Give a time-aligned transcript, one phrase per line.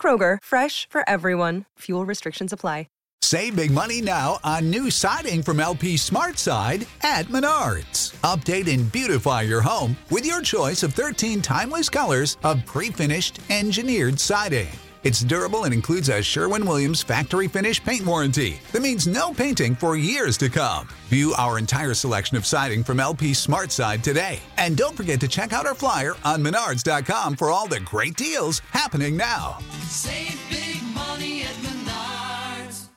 [0.00, 1.64] Kroger, fresh for everyone.
[1.78, 2.86] Fuel restrictions apply.
[3.28, 8.14] Save big money now on new siding from LP Smart Side at Menards.
[8.22, 13.40] Update and beautify your home with your choice of 13 timeless colors of pre finished
[13.50, 14.68] engineered siding.
[15.04, 19.74] It's durable and includes a Sherwin Williams factory finish paint warranty that means no painting
[19.76, 20.88] for years to come.
[21.08, 24.40] View our entire selection of siding from LP Smart Side today.
[24.56, 28.58] And don't forget to check out our flyer on menards.com for all the great deals
[28.72, 29.58] happening now.
[29.86, 32.88] Save big money at Menards.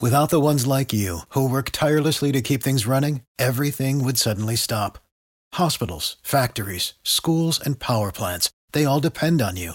[0.00, 4.56] Without the ones like you, who work tirelessly to keep things running, everything would suddenly
[4.56, 4.98] stop.
[5.54, 9.74] Hospitals, factories, schools, and power plants, they all depend on you.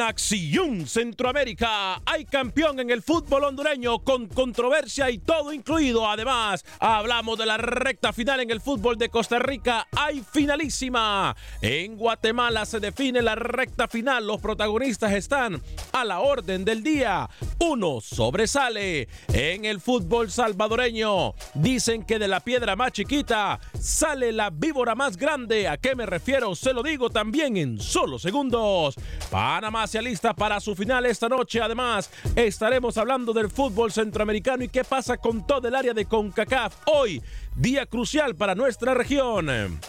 [0.00, 6.08] Acción Centroamérica hay campeón en el fútbol hondureño con controversia y todo incluido.
[6.08, 9.88] Además, hablamos de la recta final en el fútbol de Costa Rica.
[9.96, 11.34] Hay finalísima.
[11.60, 14.26] En Guatemala se define la recta final.
[14.26, 15.60] Los protagonistas están
[15.92, 17.28] a la orden del día.
[17.58, 21.34] Uno sobresale en el fútbol salvadoreño.
[21.54, 25.66] Dicen que de la piedra más chiquita sale la víbora más grande.
[25.66, 26.54] ¿A qué me refiero?
[26.54, 28.94] Se lo digo también en solo segundos.
[29.30, 31.60] Panamá se alista para su final esta noche.
[31.60, 36.74] Además, estaremos hablando del fútbol centroamericano y qué pasa con todo el área de CONCACAF.
[36.86, 37.22] Hoy,
[37.56, 39.80] día crucial para nuestra región.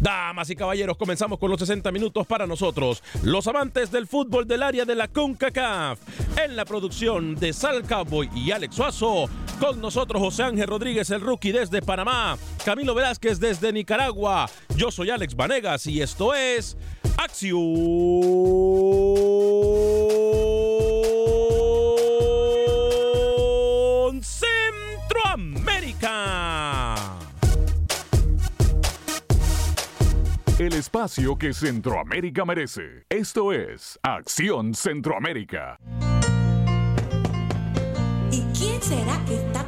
[0.00, 4.64] Damas y caballeros, comenzamos con los 60 minutos para nosotros, los amantes del fútbol del
[4.64, 6.00] área de la CONCACAF.
[6.44, 11.20] En la producción de Sal Cowboy y Alex Suazo, con nosotros José Ángel Rodríguez, el
[11.20, 14.50] rookie desde Panamá, Camilo Velázquez desde Nicaragua.
[14.76, 16.76] Yo soy Alex Vanegas y esto es
[17.16, 17.60] Acción
[30.72, 33.04] El espacio que Centroamérica merece.
[33.10, 35.78] Esto es Acción Centroamérica.
[38.30, 39.66] ¿Y quién será que está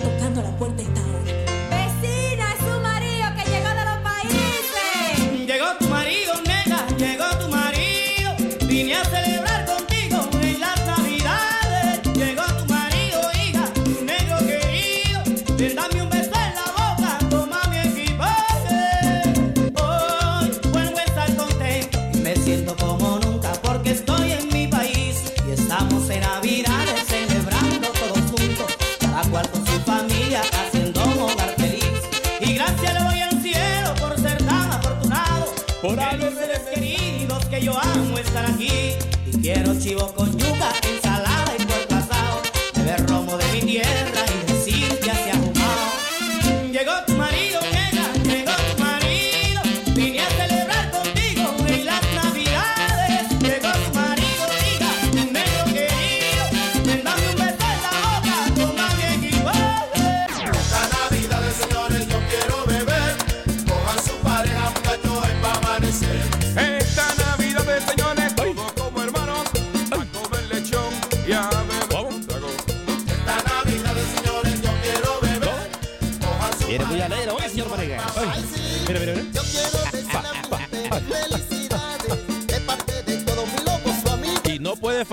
[39.84, 40.33] chivo con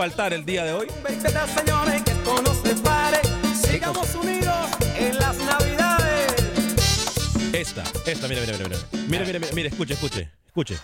[0.01, 0.87] faltar el día de hoy.
[1.55, 3.19] señores, que esto no se pare.
[3.53, 6.33] Sigamos unidos en las navidades.
[7.53, 8.79] Esta, esta, mira, mira, mira, mira.
[9.07, 10.79] Mira, mira, mira, mira, escuche, escuche, escuche.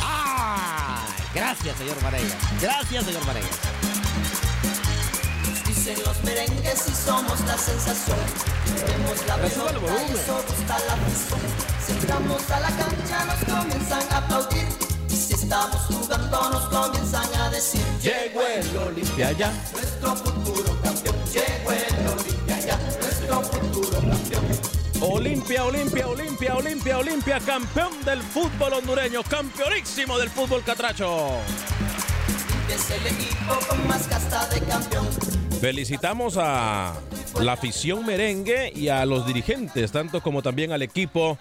[0.00, 1.06] ¡Ah!
[1.36, 2.34] Gracias, señor Vanegas.
[2.60, 3.58] Gracias, señor Vanegas.
[5.68, 8.18] Dicen los merengues y somos la sensación.
[8.86, 11.40] Tenemos la pelota y eso gusta la presión.
[11.86, 14.66] Si entramos a la cancha nos comienzan a aplaudir.
[15.10, 17.80] Y si estamos jugando nos comienzan a decir.
[18.02, 19.52] Llegó el Olimpia ya.
[19.72, 21.16] Nuestro futuro campeón.
[21.32, 22.76] Llegó el Olimpia ya.
[23.00, 24.44] Nuestro futuro campeón.
[25.00, 31.28] Olimpia, Olimpia, Olimpia, Olimpia, Olimpia, campeón del fútbol hondureño, campeonísimo del fútbol catracho.
[32.68, 35.06] Es el equipo con más casta de campeón.
[35.60, 36.94] Felicitamos a
[37.40, 41.38] la afición merengue y a los dirigentes, tanto como también al equipo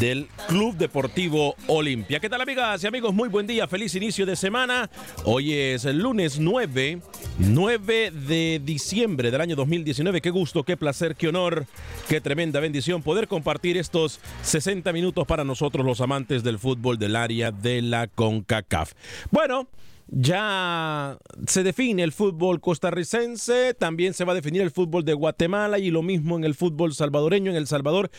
[0.00, 2.20] del Club Deportivo Olimpia.
[2.20, 3.14] ¿Qué tal amigas y amigos?
[3.14, 4.90] Muy buen día, feliz inicio de semana.
[5.24, 7.00] Hoy es el lunes 9,
[7.38, 10.20] 9 de diciembre del año 2019.
[10.20, 11.66] Qué gusto, qué placer, qué honor,
[12.08, 17.16] qué tremenda bendición poder compartir estos 60 minutos para nosotros los amantes del fútbol del
[17.16, 18.92] área de la CONCACAF.
[19.30, 19.68] Bueno,
[20.08, 25.78] ya se define el fútbol costarricense, también se va a definir el fútbol de Guatemala
[25.78, 28.10] y lo mismo en el fútbol salvadoreño en El Salvador.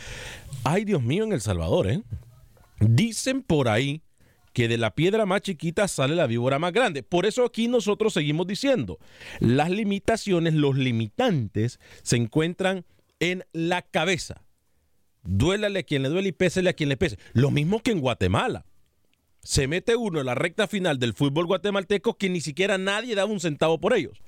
[0.64, 2.02] Ay, Dios mío, en El Salvador, ¿eh?
[2.80, 4.02] Dicen por ahí
[4.52, 7.02] que de la piedra más chiquita sale la víbora más grande.
[7.02, 8.98] Por eso aquí nosotros seguimos diciendo,
[9.38, 12.84] las limitaciones, los limitantes se encuentran
[13.20, 14.42] en la cabeza.
[15.22, 17.18] Duélale a quien le duele y pésele a quien le pese.
[17.32, 18.64] Lo mismo que en Guatemala
[19.46, 23.30] se mete uno en la recta final del fútbol guatemalteco que ni siquiera nadie daba
[23.30, 24.20] un centavo por ellos.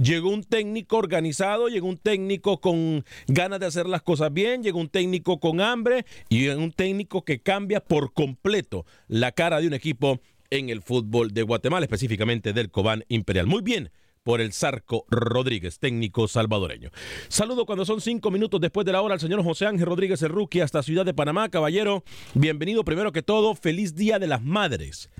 [0.00, 4.78] Llegó un técnico organizado, llegó un técnico con ganas de hacer las cosas bien, llegó
[4.78, 9.74] un técnico con hambre y un técnico que cambia por completo la cara de un
[9.74, 10.20] equipo
[10.50, 13.48] en el fútbol de Guatemala, específicamente del Cobán Imperial.
[13.48, 13.90] Muy bien,
[14.22, 16.90] por el Zarco Rodríguez, técnico salvadoreño.
[17.28, 20.60] Saludo cuando son cinco minutos después de la hora al señor José Ángel Rodríguez Rookie
[20.60, 21.48] hasta Ciudad de Panamá.
[21.48, 22.04] Caballero,
[22.34, 23.54] bienvenido primero que todo.
[23.54, 25.10] Feliz Día de las Madres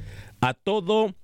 [0.40, 1.14] a todo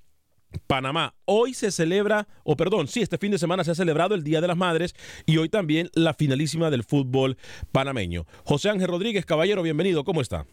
[0.67, 1.15] Panamá.
[1.25, 4.41] Hoy se celebra, o perdón, sí, este fin de semana se ha celebrado el Día
[4.41, 4.93] de las Madres
[5.25, 7.37] y hoy también la finalísima del fútbol
[7.71, 8.25] panameño.
[8.43, 10.03] José Ángel Rodríguez, caballero, bienvenido.
[10.03, 10.45] ¿Cómo está?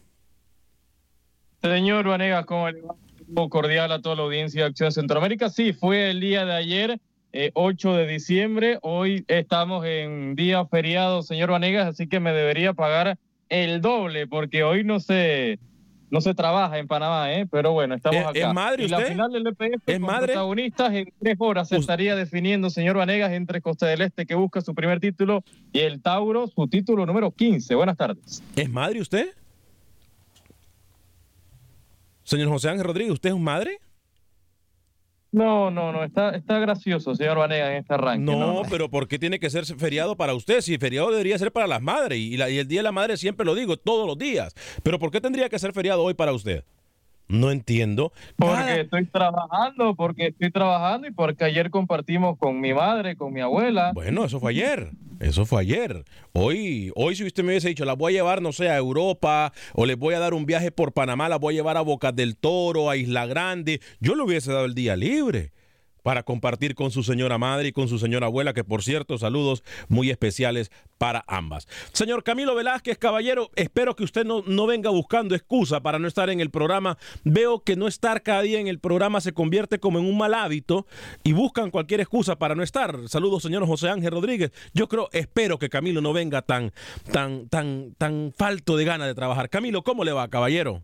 [1.61, 2.95] Señor Vanegas, ¿cómo le va?
[3.49, 5.49] Cordial a toda la audiencia de Acción Centroamérica.
[5.49, 7.01] Sí, fue el día de ayer,
[7.39, 8.79] eh, 8 de diciembre.
[8.81, 13.19] Hoy estamos en día feriado, señor Vanegas, así que me debería pagar
[13.49, 15.59] el doble, porque hoy no se,
[16.09, 17.45] no se trabaja en Panamá, ¿eh?
[17.49, 18.39] pero bueno, estamos ¿Es- acá.
[18.39, 19.11] es madre y la usted?
[19.11, 20.25] final del EPF ¿Es con madre?
[20.33, 24.61] protagonistas en tres horas se estaría definiendo, señor Vanegas, entre Costa del Este, que busca
[24.61, 27.75] su primer título, y el Tauro, su título número 15.
[27.75, 28.41] Buenas tardes.
[28.55, 29.29] ¿Es madre usted?
[32.23, 33.79] Señor José Ángel Rodríguez, ¿usted es madre?
[35.37, 38.23] No, no, no, está, está gracioso, señor Vanegas, en este arranque.
[38.31, 40.61] No, pero ¿por qué tiene que ser feriado para usted?
[40.61, 43.17] Si feriado debería ser para las madres y, la- y el Día de la Madre
[43.17, 44.53] siempre lo digo, todos los días.
[44.83, 46.63] Pero ¿por qué tendría que ser feriado hoy para usted?
[47.27, 48.13] No entiendo.
[48.37, 53.41] Porque estoy trabajando, porque estoy trabajando y porque ayer compartimos con mi madre, con mi
[53.41, 53.91] abuela.
[53.93, 54.91] Bueno, eso fue ayer.
[55.19, 56.05] Eso fue ayer.
[56.33, 59.51] Hoy, hoy si usted me hubiese dicho, las voy a llevar, no sé, a Europa
[59.73, 62.15] o les voy a dar un viaje por Panamá, las voy a llevar a Bocas
[62.15, 65.51] del Toro, a Isla Grande, yo le hubiese dado el día libre
[66.07, 69.61] para compartir con su señora madre y con su señora abuela, que por cierto, saludos
[69.89, 71.67] muy especiales para ambas.
[71.91, 76.29] Señor Camilo Velázquez, caballero, espero que usted no, no venga buscando excusa para no estar
[76.29, 76.97] en el programa.
[77.25, 80.33] Veo que no estar cada día en el programa se convierte como en un mal
[80.33, 80.87] hábito
[81.25, 82.97] y buscan cualquier excusa para no estar.
[83.09, 84.53] Saludos, señor José Ángel Rodríguez.
[84.73, 86.71] Yo creo, espero que Camilo no venga tan,
[87.11, 89.49] tan, tan, tan falto de ganas de trabajar.
[89.49, 90.81] Camilo, ¿cómo le va, caballero?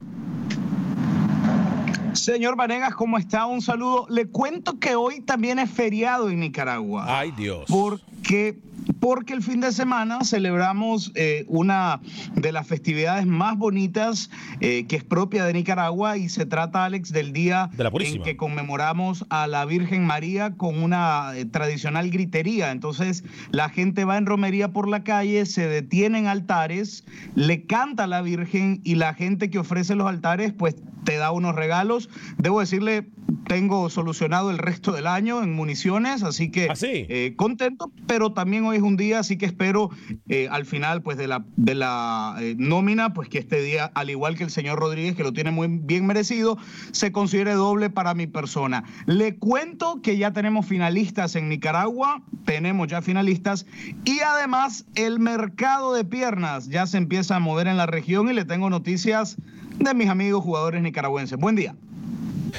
[2.16, 3.46] Señor Vanegas, ¿cómo está?
[3.46, 4.06] Un saludo.
[4.10, 7.06] Le cuento que hoy también es feriado en Nicaragua.
[7.08, 7.66] Ay, Dios.
[7.68, 8.58] Porque,
[9.04, 12.00] porque el fin de semana celebramos eh, una
[12.36, 14.30] de las festividades más bonitas
[14.62, 18.24] eh, que es propia de Nicaragua y se trata, Alex, del día De la en
[18.24, 22.72] que conmemoramos a la Virgen María con una eh, tradicional gritería.
[22.72, 27.04] Entonces, la gente va en romería por la calle, se detiene en altares,
[27.36, 31.32] le canta a la Virgen y la gente que ofrece los altares, pues te da
[31.32, 32.10] unos regalos.
[32.38, 33.10] Debo decirle
[33.48, 38.78] tengo solucionado el resto del año en municiones, así que eh, contento, pero también hoy
[38.78, 39.90] es un día, así que espero
[40.28, 44.10] eh, al final pues de la, de la eh, nómina, pues que este día, al
[44.10, 46.58] igual que el señor Rodríguez, que lo tiene muy bien merecido,
[46.92, 48.84] se considere doble para mi persona.
[49.06, 53.66] Le cuento que ya tenemos finalistas en Nicaragua, tenemos ya finalistas,
[54.06, 58.34] y además el mercado de piernas ya se empieza a mover en la región y
[58.34, 59.38] le tengo noticias
[59.80, 61.38] de mis amigos jugadores nicaragüenses.
[61.38, 61.76] Buen día.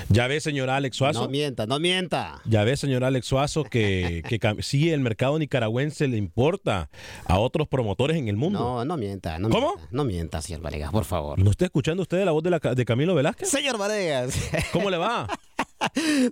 [0.08, 1.22] Ya ve, señor Alex Suazo.
[1.22, 2.40] No mienta, no mienta.
[2.44, 6.90] Ya ve, señor Alex Suazo, que, que sí, el mercado nicaragüense le importa
[7.26, 8.58] a otros promotores en el mundo.
[8.58, 9.38] No, no mienta.
[9.38, 9.74] No ¿Cómo?
[9.74, 11.38] Mienta, no mienta, señor Varegas, por favor.
[11.38, 13.48] ¿No está escuchando usted la voz de, la, de Camilo Velázquez?
[13.48, 14.34] Señor Varegas.
[14.72, 15.26] ¿Cómo le va?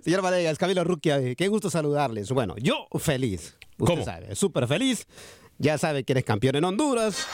[0.03, 2.31] señor Varegas, Camilo Ruquia, qué gusto saludarles.
[2.31, 3.55] Bueno, yo feliz.
[3.77, 4.05] Usted ¿Cómo?
[4.05, 5.07] sabe, súper feliz.
[5.57, 7.25] Ya sabe que eres campeón en Honduras.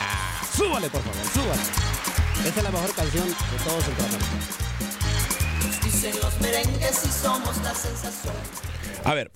[0.00, 1.60] Ah, súbale, por favor, súbale.
[2.46, 4.59] Esta es la mejor canción de todos Centroamérica.
[6.00, 8.32] Dicen los merengues y somos la sensación.
[9.04, 9.30] A ver,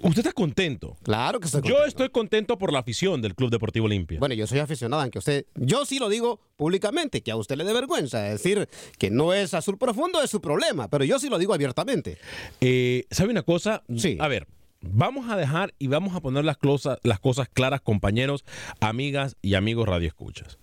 [0.00, 0.96] usted está contento.
[1.02, 4.18] Claro que estoy Yo estoy contento por la afición del Club Deportivo Olimpia.
[4.18, 7.64] Bueno, yo soy aficionado, aunque usted, yo sí lo digo públicamente, que a usted le
[7.64, 11.36] dé vergüenza decir que no es azul profundo, es su problema, pero yo sí lo
[11.36, 12.16] digo abiertamente.
[12.62, 13.82] Eh, ¿Sabe una cosa?
[13.94, 14.16] Sí.
[14.20, 14.46] A ver,
[14.80, 18.46] vamos a dejar y vamos a poner las, cosas, las cosas claras, compañeros,
[18.80, 20.56] amigas y amigos radioescuchas.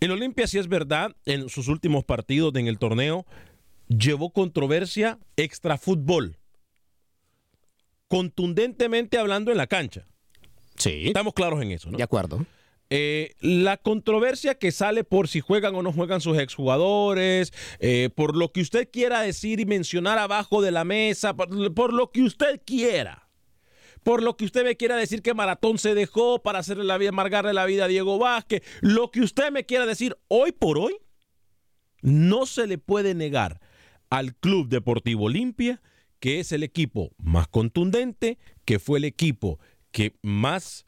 [0.00, 3.24] El Olimpia, si es verdad, en sus últimos partidos en el torneo,
[3.98, 6.38] llevó controversia extra fútbol.
[8.08, 10.06] Contundentemente hablando en la cancha.
[10.76, 11.04] Sí.
[11.06, 11.96] Estamos claros en eso, ¿no?
[11.96, 12.44] De acuerdo.
[12.90, 18.36] Eh, la controversia que sale por si juegan o no juegan sus exjugadores, eh, por
[18.36, 22.22] lo que usted quiera decir y mencionar abajo de la mesa, por, por, lo que
[22.22, 23.30] usted quiera.
[24.02, 27.10] Por lo que usted me quiera decir que Maratón se dejó para hacerle la vida,
[27.10, 28.62] amargarle la vida a Diego Vázquez.
[28.82, 30.98] Lo que usted me quiera decir hoy por hoy,
[32.02, 33.60] no se le puede negar
[34.12, 35.80] al Club Deportivo Olimpia,
[36.20, 39.58] que es el equipo más contundente, que fue el equipo
[39.90, 40.84] que más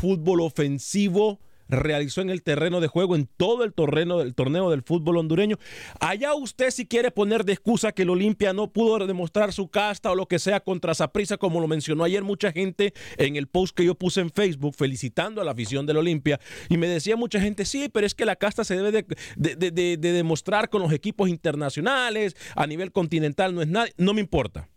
[0.00, 4.82] fútbol ofensivo realizó en el terreno de juego, en todo el torneo, del torneo del
[4.82, 5.58] fútbol hondureño.
[6.00, 10.10] Allá usted si quiere poner de excusa que el Olimpia no pudo demostrar su casta
[10.10, 13.76] o lo que sea contra Saprissa, como lo mencionó ayer mucha gente en el post
[13.76, 16.40] que yo puse en Facebook felicitando a la afición del Olimpia.
[16.68, 19.06] Y me decía mucha gente, sí, pero es que la casta se debe de,
[19.36, 23.86] de, de, de demostrar con los equipos internacionales, a nivel continental, no es nada.
[23.96, 24.68] No me importa.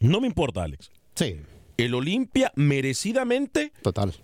[0.00, 0.90] No me importa, Alex.
[1.14, 1.36] Sí.
[1.76, 3.72] El Olimpia merecidamente.
[3.82, 4.14] Total.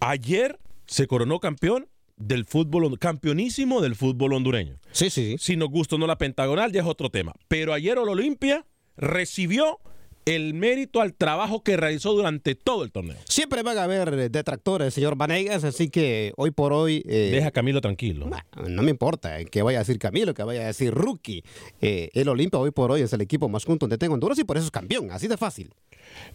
[0.00, 4.78] Ayer se coronó campeón del fútbol, campeonísimo del fútbol hondureño.
[4.92, 5.36] Sí, sí.
[5.38, 7.34] Si nos gustó o no la pentagonal, ya es otro tema.
[7.48, 8.64] Pero ayer el Olimpia
[8.96, 9.78] recibió
[10.26, 13.16] el mérito al trabajo que realizó durante todo el torneo.
[13.26, 17.02] Siempre van a haber detractores, señor Vanegas, así que hoy por hoy...
[17.06, 18.28] Eh, Deja a Camilo tranquilo.
[18.28, 21.44] No, no me importa que vaya a decir Camilo, que vaya a decir Rookie.
[21.80, 24.56] Eh, el Olimpia hoy por hoy es el equipo más contundente en Honduras y por
[24.56, 25.70] eso es campeón, así de fácil.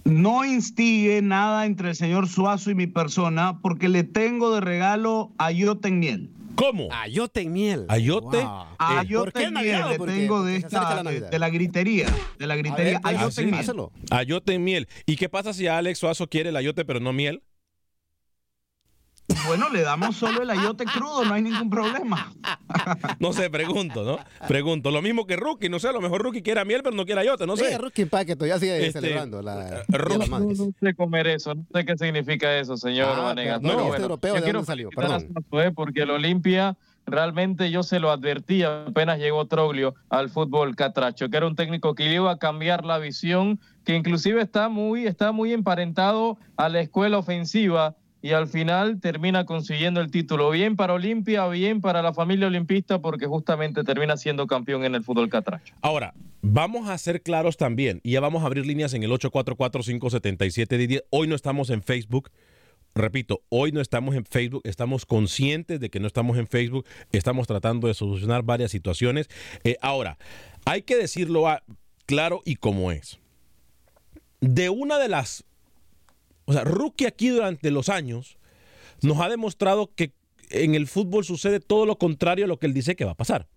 [0.06, 5.34] No instigue nada entre el señor Suazo y mi persona porque le tengo de regalo
[5.38, 6.30] ayote en miel.
[6.56, 6.90] ¿Cómo?
[6.92, 7.86] Ayote en miel.
[7.90, 8.38] Ayote.
[8.38, 8.66] Wow.
[8.78, 12.08] Ayote en miel le tengo de esta, de, de, la gritería.
[12.38, 13.00] De la gritería.
[13.00, 13.88] Ver, ayote así, en miel.
[14.10, 14.88] Ayote en miel.
[15.06, 17.44] ¿Y qué pasa si Alex Suazo quiere el ayote pero no miel?
[19.46, 22.34] Bueno, le damos solo el ayote crudo, no hay ningún problema.
[23.20, 24.20] no sé, pregunto, ¿no?
[24.48, 24.92] Pregunto.
[24.92, 27.22] Lo mismo que Rookie, no sé, a lo mejor Rookie quiere miel, pero no quiere
[27.22, 27.70] ayote, no sé.
[27.72, 29.84] Sí, Rookie Paque todavía sigue Este, celebrando la,
[30.30, 30.56] madre.
[30.56, 33.60] No sé comer eso, no sé qué significa eso, señor Ah, Vanegas.
[33.62, 34.90] Pero este bueno, europeo, yo ¿de quiero dónde salió?
[34.90, 35.74] Perdón.
[35.76, 41.38] Porque el Olimpia realmente yo se lo advertí apenas llegó Troglio al fútbol catracho, que
[41.38, 45.52] era un técnico que iba a cambiar la visión, que inclusive está muy, está muy
[45.54, 50.50] emparentado a la escuela ofensiva y al final termina consiguiendo el título.
[50.52, 55.04] Bien para Olimpia, bien para la familia olimpista, porque justamente termina siendo campeón en el
[55.04, 55.74] fútbol catracho.
[55.82, 61.04] Ahora, vamos a ser claros también, y ya vamos a abrir líneas en el 844-577-10.
[61.10, 62.30] Hoy no estamos en Facebook.
[62.94, 67.48] Repito, hoy no estamos en Facebook, estamos conscientes de que no estamos en Facebook, estamos
[67.48, 69.30] tratando de solucionar varias situaciones.
[69.64, 70.18] Eh, ahora,
[70.66, 71.46] hay que decirlo
[72.06, 73.20] claro y como es.
[74.42, 75.46] De una de las...
[76.52, 78.38] O sea, Rookie aquí durante los años
[79.02, 80.12] nos ha demostrado que
[80.50, 83.16] en el fútbol sucede todo lo contrario a lo que él dice que va a
[83.16, 83.48] pasar.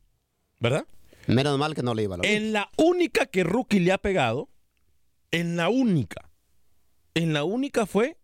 [0.60, 0.86] ¿Verdad?
[1.26, 3.98] Menos mal que no le iba a la En la única que Rookie le ha
[3.98, 4.48] pegado,
[5.32, 6.30] en la única,
[7.14, 8.16] en la única fue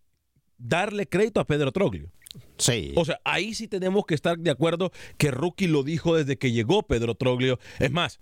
[0.56, 2.12] darle crédito a Pedro Troglio.
[2.56, 2.92] Sí.
[2.94, 6.52] O sea, ahí sí tenemos que estar de acuerdo que Rookie lo dijo desde que
[6.52, 7.58] llegó Pedro Troglio.
[7.80, 8.20] Es más,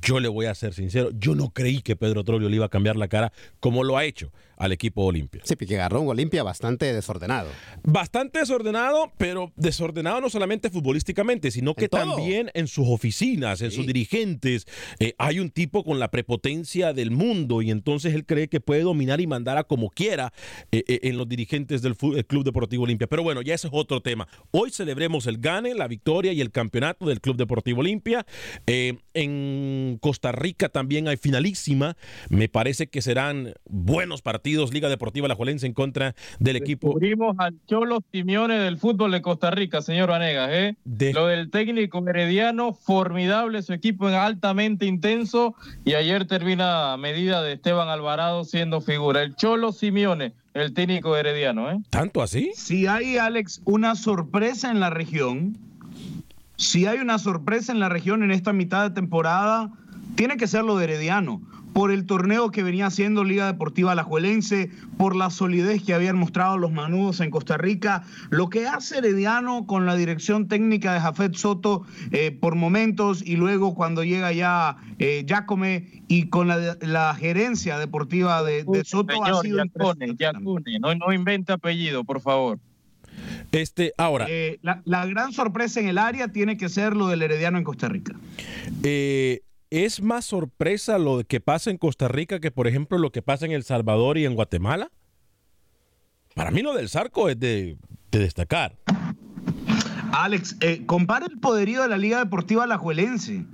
[0.00, 2.70] yo le voy a ser sincero, yo no creí que Pedro Troglio le iba a
[2.70, 5.42] cambiar la cara como lo ha hecho al equipo Olimpia.
[5.44, 7.48] Sí, porque agarró un Olimpia bastante desordenado.
[7.84, 13.86] Bastante desordenado, pero desordenado no solamente futbolísticamente, sino que también en sus oficinas, en sus
[13.86, 14.66] dirigentes.
[14.98, 18.82] Eh, hay un tipo con la prepotencia del mundo y entonces él cree que puede
[18.82, 20.32] dominar y mandar a como quiera
[20.72, 23.06] eh, eh, en los dirigentes del Club Deportivo Olimpia.
[23.06, 24.26] Pero bueno, ya ese es otro tema.
[24.50, 28.26] Hoy celebremos el gane, la victoria y el campeonato del Club Deportivo Olimpia.
[28.66, 31.96] en Costa Rica también hay finalísima.
[32.28, 36.88] Me parece que serán buenos partidos Liga Deportiva La Juelense en contra del equipo.
[36.88, 40.50] Descubrimos al Cholo Simeone del fútbol de Costa Rica, señor Vanegas.
[40.52, 40.76] ¿eh?
[41.12, 47.52] Lo del técnico herediano, formidable, su equipo es altamente intenso y ayer termina medida de
[47.52, 49.22] Esteban Alvarado siendo figura.
[49.22, 51.70] El Cholo Simeone, el técnico herediano.
[51.70, 51.78] ¿eh?
[51.90, 52.52] ¿Tanto así?
[52.54, 55.56] Si hay, Alex, una sorpresa en la región,
[56.56, 59.70] si hay una sorpresa en la región en esta mitad de temporada,
[60.16, 61.40] tiene que ser lo de Herediano
[61.78, 66.58] por el torneo que venía haciendo Liga Deportiva Alajuelense, por la solidez que habían mostrado
[66.58, 71.36] los manudos en Costa Rica, lo que hace Herediano con la dirección técnica de Jafet
[71.36, 77.78] Soto eh, por momentos y luego cuando llega ya eh, Jacome y con la, gerencia
[77.78, 79.64] deportiva de, Soto ha sido
[80.80, 82.58] no, no invente apellido, por favor.
[83.52, 84.26] Este, ahora.
[84.28, 87.62] Eh, la, la, gran sorpresa en el área tiene que ser lo del Herediano en
[87.62, 88.16] Costa Rica.
[88.82, 93.20] Eh, ¿Es más sorpresa lo que pasa en Costa Rica que, por ejemplo, lo que
[93.20, 94.90] pasa en El Salvador y en Guatemala?
[96.34, 97.76] Para mí lo del Zarco es de,
[98.10, 98.76] destacar.
[100.12, 103.44] Alex, eh, compara el poderío de la Liga Deportiva Alajuelense.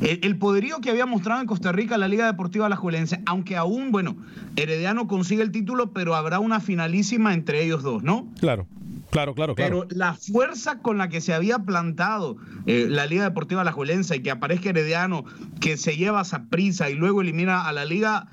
[0.00, 3.92] El, el, poderío que había mostrado en Costa Rica la Liga Deportiva Alajuelense, aunque aún,
[3.92, 4.16] bueno,
[4.56, 8.26] Herediano consigue el título, pero habrá una finalísima entre ellos dos, ¿no?
[8.40, 8.66] Claro.
[9.12, 9.86] Claro, claro, claro.
[9.86, 14.16] Pero la fuerza con la que se había plantado eh, la Liga Deportiva La Juelense
[14.16, 15.26] y que aparezca Herediano,
[15.60, 18.28] que se lleva esa prisa y luego elimina a la Liga,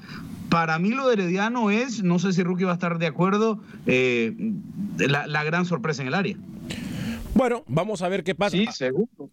[0.48, 3.60] para mí lo de Herediano es, no sé si Rookie va a estar de acuerdo,
[3.88, 4.34] eh,
[4.98, 6.38] la, gran sorpresa en el área.
[7.34, 8.56] Bueno, vamos a ver qué pasa.
[8.56, 9.30] Sí, seguro.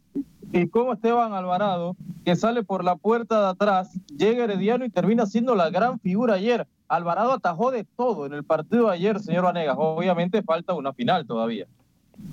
[0.56, 5.26] Y como Esteban Alvarado, que sale por la puerta de atrás, llega Herediano y termina
[5.26, 6.66] siendo la gran figura ayer.
[6.88, 9.76] Alvarado atajó de todo en el partido de ayer, señor Vanegas.
[9.78, 11.66] Obviamente falta una final todavía.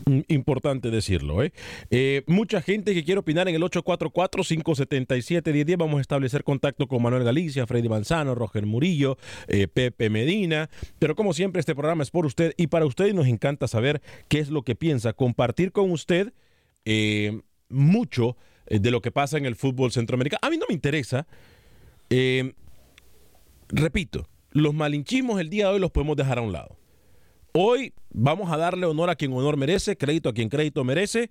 [0.06, 1.52] Mm, importante decirlo, ¿eh?
[1.90, 2.24] ¿eh?
[2.28, 5.78] Mucha gente que quiere opinar en el 844-577-1010.
[5.78, 9.18] Vamos a establecer contacto con Manuel Galicia, Freddy Manzano, Roger Murillo,
[9.50, 10.70] eh, Pepe Medina.
[10.98, 14.40] Pero como siempre, este programa es por usted y para usted nos encanta saber qué
[14.40, 15.12] es lo que piensa.
[15.12, 16.32] Compartir con usted
[16.86, 17.42] eh,
[17.74, 18.38] mucho
[18.70, 20.40] de lo que pasa en el fútbol centroamericano.
[20.42, 21.28] A mí no me interesa.
[23.70, 26.78] repito, los malinchismos el día de hoy los podemos dejar a un lado.
[27.56, 31.30] Hoy vamos a darle honor a quien honor merece, crédito a quien crédito merece.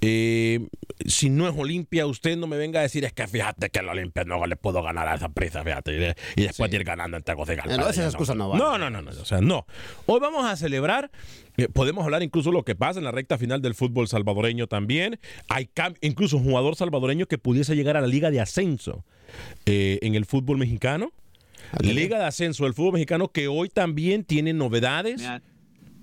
[0.00, 0.68] Eh,
[1.04, 3.90] si no es Olimpia, usted no me venga a decir, es que fíjate que la
[3.90, 7.24] Olimpia no le puedo ganar a esa prisa, fíjate, y, después ir ganando en.
[7.26, 9.66] Eh, no, esas excusas no, no, no, no, no, o sea, no.
[10.06, 11.10] Hoy vamos a celebrar,
[11.56, 14.68] eh, podemos hablar incluso de lo que pasa en la recta final del fútbol salvadoreño
[14.68, 15.18] también.
[15.48, 15.68] Hay
[16.02, 19.04] incluso un jugador salvadoreño que pudiese llegar a la liga de ascenso
[19.66, 21.10] en el fútbol mexicano.
[21.80, 25.22] Liga de Ascenso del Fútbol Mexicano que hoy también tiene novedades.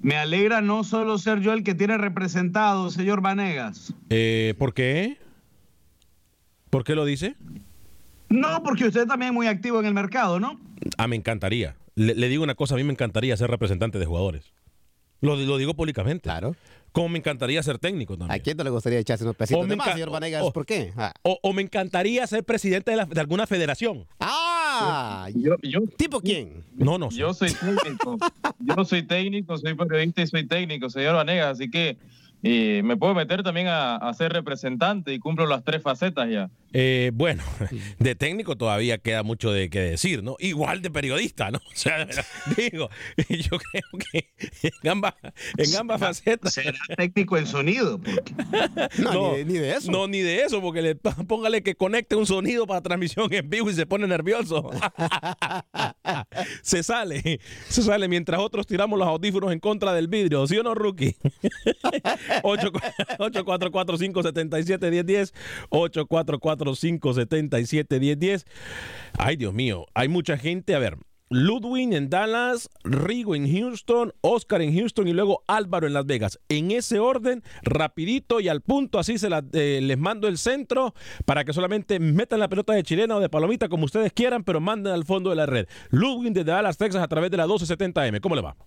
[0.01, 3.93] Me, alegra no solo ser yo el que tiene representado, señor Vanegas.
[4.09, 5.17] Eh, ¿Por qué?
[6.69, 7.35] ¿Por qué lo dice?
[8.29, 10.59] No, porque usted también es muy activo en el mercado, ¿no?
[10.97, 11.75] Ah, me encantaría.
[11.95, 14.53] Le, digo una cosa, a mí me encantaría ser representante de jugadores.
[15.19, 16.23] Lo, lo digo públicamente.
[16.23, 16.55] Claro.
[16.91, 18.39] Como me encantaría ser técnico también.
[18.39, 20.43] ¿A quién no le gustaría echarse unos pesitos de más, señor Vanegas?
[20.51, 20.91] ¿Por qué?
[20.97, 21.13] Ah.
[21.23, 24.07] O, me encantaría ser presidente de, alguna federación.
[24.19, 24.50] ¡Ah!
[25.97, 26.63] ¿Tipo quién?
[26.75, 27.09] No, no.
[27.09, 28.17] Yo soy técnico.
[28.59, 31.59] yo soy técnico, soy periodista y soy técnico, señor Vanegas.
[31.59, 31.97] Así que
[32.43, 36.49] y me puedo meter también a, ser representante y cumplo las tres facetas ya.
[36.73, 37.43] Eh, bueno,
[37.99, 40.37] de técnico todavía queda mucho de qué decir, ¿no?
[40.39, 41.59] Igual de periodista, ¿no?
[41.71, 42.07] O sea,
[42.57, 44.29] digo, yo creo que
[44.63, 45.13] en ambas,
[45.57, 46.53] en ambas facetas.
[46.53, 47.99] Será técnico en sonido.
[48.97, 49.91] No, ni, de, eso.
[49.91, 53.69] No, ni de eso, porque le, póngale que conecte un sonido para transmisión en vivo
[53.69, 54.69] y se pone nervioso.
[56.61, 60.63] se sale, se sale mientras otros tiramos los audífonos en contra del vidrio, ¿sí o
[60.63, 61.15] no, Rookie?
[62.43, 65.33] 844-577-1010.
[65.69, 68.45] 844-577-1010.
[69.17, 70.73] Ay, Dios mío, hay mucha gente.
[70.75, 70.97] A ver,
[71.33, 76.41] Ludwig en Dallas, Rigo en Houston, Oscar en Houston y luego Álvaro en Las Vegas.
[76.49, 80.93] En ese orden, rapidito y al punto, así se eh, les mando el centro
[81.25, 84.59] para que solamente metan la pelota de chilena o de palomita como ustedes quieran, pero
[84.59, 85.67] manden al fondo de la red.
[85.89, 88.19] Ludwig de Dallas, Texas a través de la 1270M.
[88.19, 88.57] ¿Cómo le va?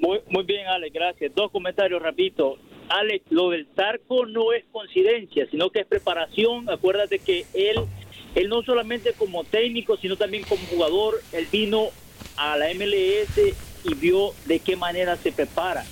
[0.00, 1.32] Muy, muy bien, Alex, gracias.
[1.34, 2.58] Dos comentarios rapidito.
[2.88, 6.68] Alex, lo del Zarco no es coincidencia, sino que es preparación.
[6.68, 7.76] Acuérdate que él
[8.34, 11.88] él no solamente como técnico, sino también como jugador, él vino
[12.36, 15.84] a la MLS y vio de qué manera se prepara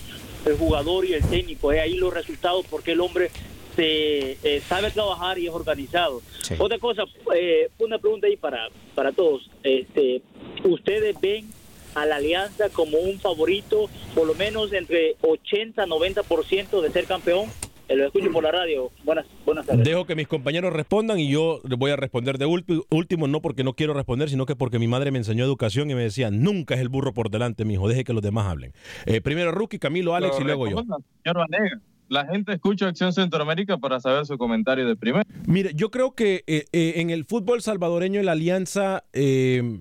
[0.47, 1.73] el jugador y el técnico.
[1.73, 3.31] Es ahí los resultados porque el hombre
[3.77, 6.23] se eh, sabe trabajar y es organizado.
[6.59, 9.51] Otra cosa, eh, una pregunta ahí para, para todos.
[9.63, 10.23] Este,
[10.65, 11.49] ¿Ustedes ven
[11.95, 17.49] a la Alianza como un favorito, por lo menos entre 80 90% de ser campeón?
[17.89, 18.93] Eh, lo escucho por la radio.
[19.03, 19.85] Buenas, buenas tardes.
[19.85, 23.65] Dejo que mis compañeros respondan y yo les voy a responder de último, no porque
[23.65, 26.75] no quiero responder, sino que porque mi madre me enseñó educación y me decía, nunca
[26.75, 28.73] es el burro por delante, mijo, deje que los demás hablen.
[29.07, 30.85] Eh, primero Rookie, Camilo, Alex Lo y luego yo.
[31.25, 31.81] Señor Vanega.
[32.11, 35.25] La gente escucha Acción Centroamérica para saber su comentario de primero.
[35.47, 39.81] Mire, yo creo que eh, eh, en el fútbol salvadoreño la alianza, eh,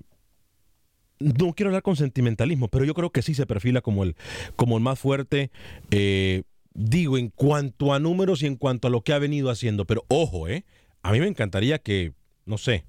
[1.20, 4.16] no quiero hablar con sentimentalismo, pero yo creo que sí se perfila como el,
[4.56, 5.50] como el más fuerte.
[5.90, 6.42] eh,
[6.74, 9.84] digo, en cuanto a números y en cuanto a lo que ha venido haciendo.
[9.86, 10.64] Pero ojo, ¿eh?
[11.02, 12.12] A mí me encantaría que,
[12.46, 12.84] no sé,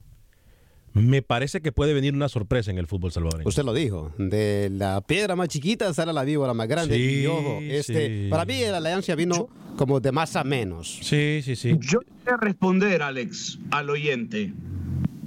[0.94, 3.48] me parece que puede venir una sorpresa en el fútbol salvadoreño.
[3.48, 6.96] Usted lo dijo, de la piedra más chiquita sale la víbora más grande.
[6.96, 8.30] Sí, y ojo, este, sí.
[8.30, 11.00] para mí la alianza vino como de más a menos.
[11.02, 11.78] Sí, sí, sí.
[11.80, 14.54] Yo voy a responder, Alex, al oyente.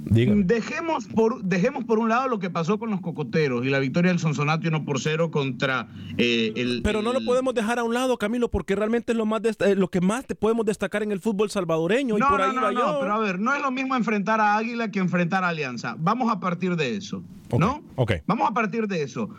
[0.05, 4.11] Dejemos por, dejemos por un lado lo que pasó con los cocoteros y la victoria
[4.11, 5.87] del Sonsonate 1 por 0 contra
[6.17, 6.81] eh, el.
[6.83, 9.75] Pero no lo podemos dejar a un lado, Camilo, porque realmente es lo, más eh,
[9.75, 12.17] lo que más te podemos destacar en el fútbol salvadoreño.
[12.17, 12.99] y No, por no, ahí no, va no, yo.
[12.99, 15.95] pero a ver, no es lo mismo enfrentar a Águila que enfrentar a Alianza.
[15.97, 17.23] Vamos a partir de eso,
[17.57, 17.81] ¿no?
[17.95, 18.13] Ok.
[18.27, 19.29] Vamos a partir de eso.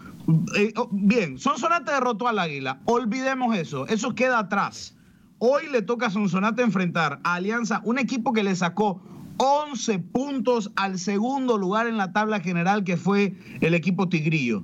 [0.56, 2.80] Eh, oh, bien, Sonsonate derrotó al Águila.
[2.86, 3.86] Olvidemos eso.
[3.86, 4.96] Eso queda atrás.
[5.38, 9.00] Hoy le toca a Sonsonate enfrentar a Alianza, un equipo que le sacó
[9.38, 14.62] 11 puntos al segundo lugar en la tabla general, que fue el equipo Tigrillo.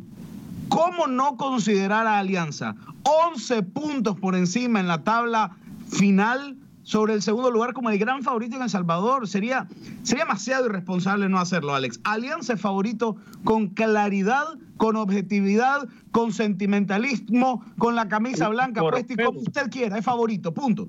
[0.69, 5.57] ¿Cómo no considerar a Alianza 11 puntos por encima en la tabla
[5.89, 9.29] final sobre el segundo lugar como el gran favorito en El Salvador?
[9.29, 9.69] Sería,
[10.03, 12.01] sería demasiado irresponsable no hacerlo, Alex.
[12.05, 14.47] Alianza es favorito con claridad,
[14.79, 19.99] con objetividad, con sentimentalismo, con la camisa blanca Por puesta y como usted quiera.
[19.99, 20.89] Es favorito, punto.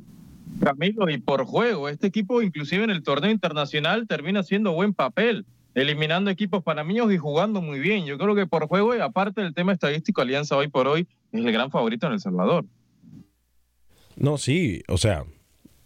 [0.62, 5.46] Camilo, y por juego, este equipo inclusive en el torneo internacional termina haciendo buen papel,
[5.76, 8.06] eliminando equipos panameños y jugando muy bien.
[8.06, 11.46] Yo creo que por juego y aparte del tema estadístico, Alianza hoy por hoy es
[11.46, 12.66] el gran favorito en El Salvador.
[14.16, 15.26] No, sí, o sea,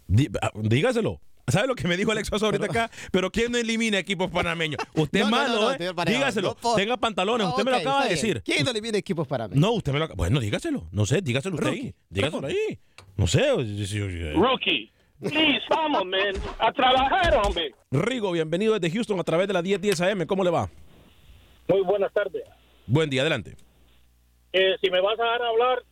[0.06, 1.20] di- ah, dígaselo.
[1.48, 2.90] ¿Sabe lo que me dijo Alex Sosa ahorita acá?
[3.10, 4.80] Pero ¿quién no elimina equipos panameños?
[4.94, 6.04] Usted es malo, no, no, ¿eh?
[6.06, 6.56] dígaselo.
[6.76, 7.46] Tenga pantalones.
[7.48, 8.42] Usted me lo acaba de decir.
[8.44, 9.36] ¿Quién no elimina equipos mí?
[9.54, 10.16] No, usted me lo acaba.
[10.16, 10.86] Bueno, dígaselo.
[10.92, 11.94] No sé, dígaselo usted ahí.
[12.10, 12.78] Dígaselo ahí.
[13.16, 13.42] No sé.
[13.86, 17.74] si- Rookie, please, vamos, man, a trabajar, hombre.
[17.90, 20.26] Rigo, bienvenido desde Houston a través de la 1010 AM.
[20.26, 20.68] ¿Cómo le va?
[21.68, 22.44] Muy buenas tardes.
[22.86, 23.56] Buen día, adelante.
[24.52, 25.82] Eh, si me vas a dejar hablar,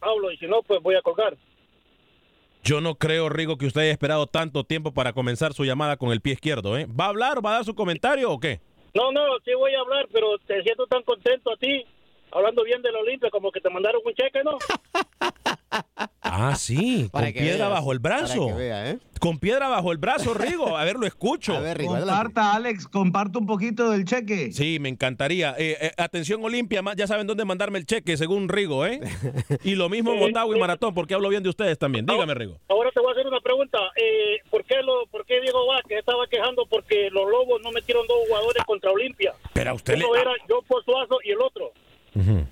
[0.00, 1.36] hablo y si no, pues voy a colgar.
[2.66, 6.10] Yo no creo, Rigo, que usted haya esperado tanto tiempo para comenzar su llamada con
[6.10, 6.88] el pie izquierdo, ¿eh?
[6.88, 8.60] ¿Va a hablar va a dar su comentario o qué?
[8.92, 11.86] No, no, sí voy a hablar, pero te siento tan contento a ti,
[12.32, 14.58] hablando bien de la Olimpia, como que te mandaron un cheque, ¿no?
[16.22, 18.46] Ah, sí, Para con que piedra veas, bajo el brazo.
[18.46, 18.98] para que vea, ¿eh?
[19.20, 20.76] Con piedra bajo el brazo, Rigo.
[20.76, 21.54] A ver, lo escucho.
[21.86, 24.52] Comparta, Alex, comparta un poquito del cheque.
[24.52, 25.54] Sí, me encantaría.
[25.56, 29.00] Eh, eh, atención Olimpia, ya saben dónde mandarme el cheque, según Rigo, ¿eh?
[29.64, 32.04] Y lo mismo Motagua y Maratón, porque hablo bien de ustedes también.
[32.04, 32.58] Dígame, Rigo.
[32.68, 33.78] Ahora te voy a hacer una pregunta.
[33.96, 38.06] Eh, ¿por, qué lo, ¿Por qué Diego Vázquez estaba quejando porque los Lobos no metieron
[38.06, 39.32] dos jugadores contra Olimpia?
[39.54, 40.04] Pero a usted le...
[40.04, 41.72] Uno era John Pozuazo y el otro.
[42.16, 42.46] Ujú.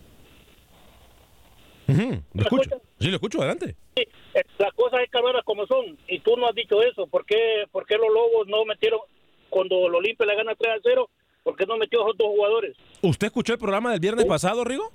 [1.87, 2.70] Ujú, Lo escucho.
[2.98, 3.77] Sí, lo escucho, adelante.
[3.96, 4.07] Eh,
[4.59, 5.98] Las cosas que hablarlas como son.
[6.09, 7.07] Y tú no has dicho eso.
[7.07, 9.00] ¿Por qué, por qué los Lobos no metieron,
[9.50, 11.11] cuando el Olimpia le gana 3 a 0,
[11.42, 12.77] por qué no metió a esos dos jugadores?
[13.03, 14.90] ¿Usted escuchó el programa del viernes pasado, Rigo?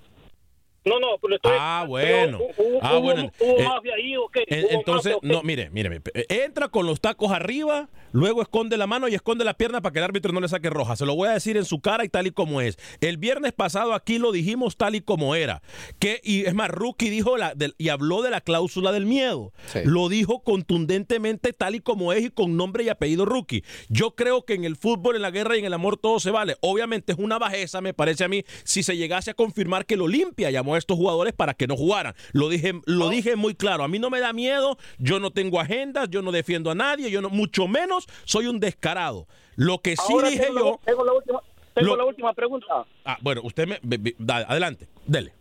[0.85, 1.51] No, no, le estoy...
[1.59, 2.39] Ah, bueno.
[2.57, 3.31] ¿Hubo, Ah, hubo- bueno.
[3.39, 4.45] hubo Eh, mafia ahí o qué?
[4.49, 5.27] ¿Hubo Entonces, mafia o qué?
[5.27, 9.43] no, mire, mire, eh, entra con los tacos arriba, luego esconde la mano y esconde
[9.45, 10.95] la pierna para que el árbitro no le saque roja.
[10.95, 12.77] Se lo voy a decir en su cara y tal y como es.
[13.01, 15.61] El viernes pasado aquí lo dijimos tal y como era.
[15.99, 19.51] Que, y es más, Rookie dijo la, del- y habló de la cláusula del miedo.
[19.85, 23.63] Lo dijo contundentemente tal y como es y con nombre y apellido Rookie.
[23.89, 26.31] Yo creo que en el fútbol, en la guerra y en el amor todo se
[26.31, 26.55] vale.
[26.61, 30.01] Obviamente es una bajeza, me parece a mí, si se llegase a confirmar que el
[30.01, 32.15] Olimpia llamó a estos jugadores para que no jugaran.
[32.31, 33.83] Lo dije, lo dije muy claro.
[33.83, 37.11] A mí no me da miedo, yo no tengo agendas, yo no defiendo a nadie,
[37.11, 39.27] yo no, mucho menos soy un descarado.
[39.55, 40.79] Lo que sí Ahora dije tengo, yo.
[40.85, 41.39] Tengo la última,
[41.73, 42.85] tengo Lo- la última pregunta.
[43.05, 43.79] Ah, bueno, usted me.
[44.17, 45.33] da- adelante, dele.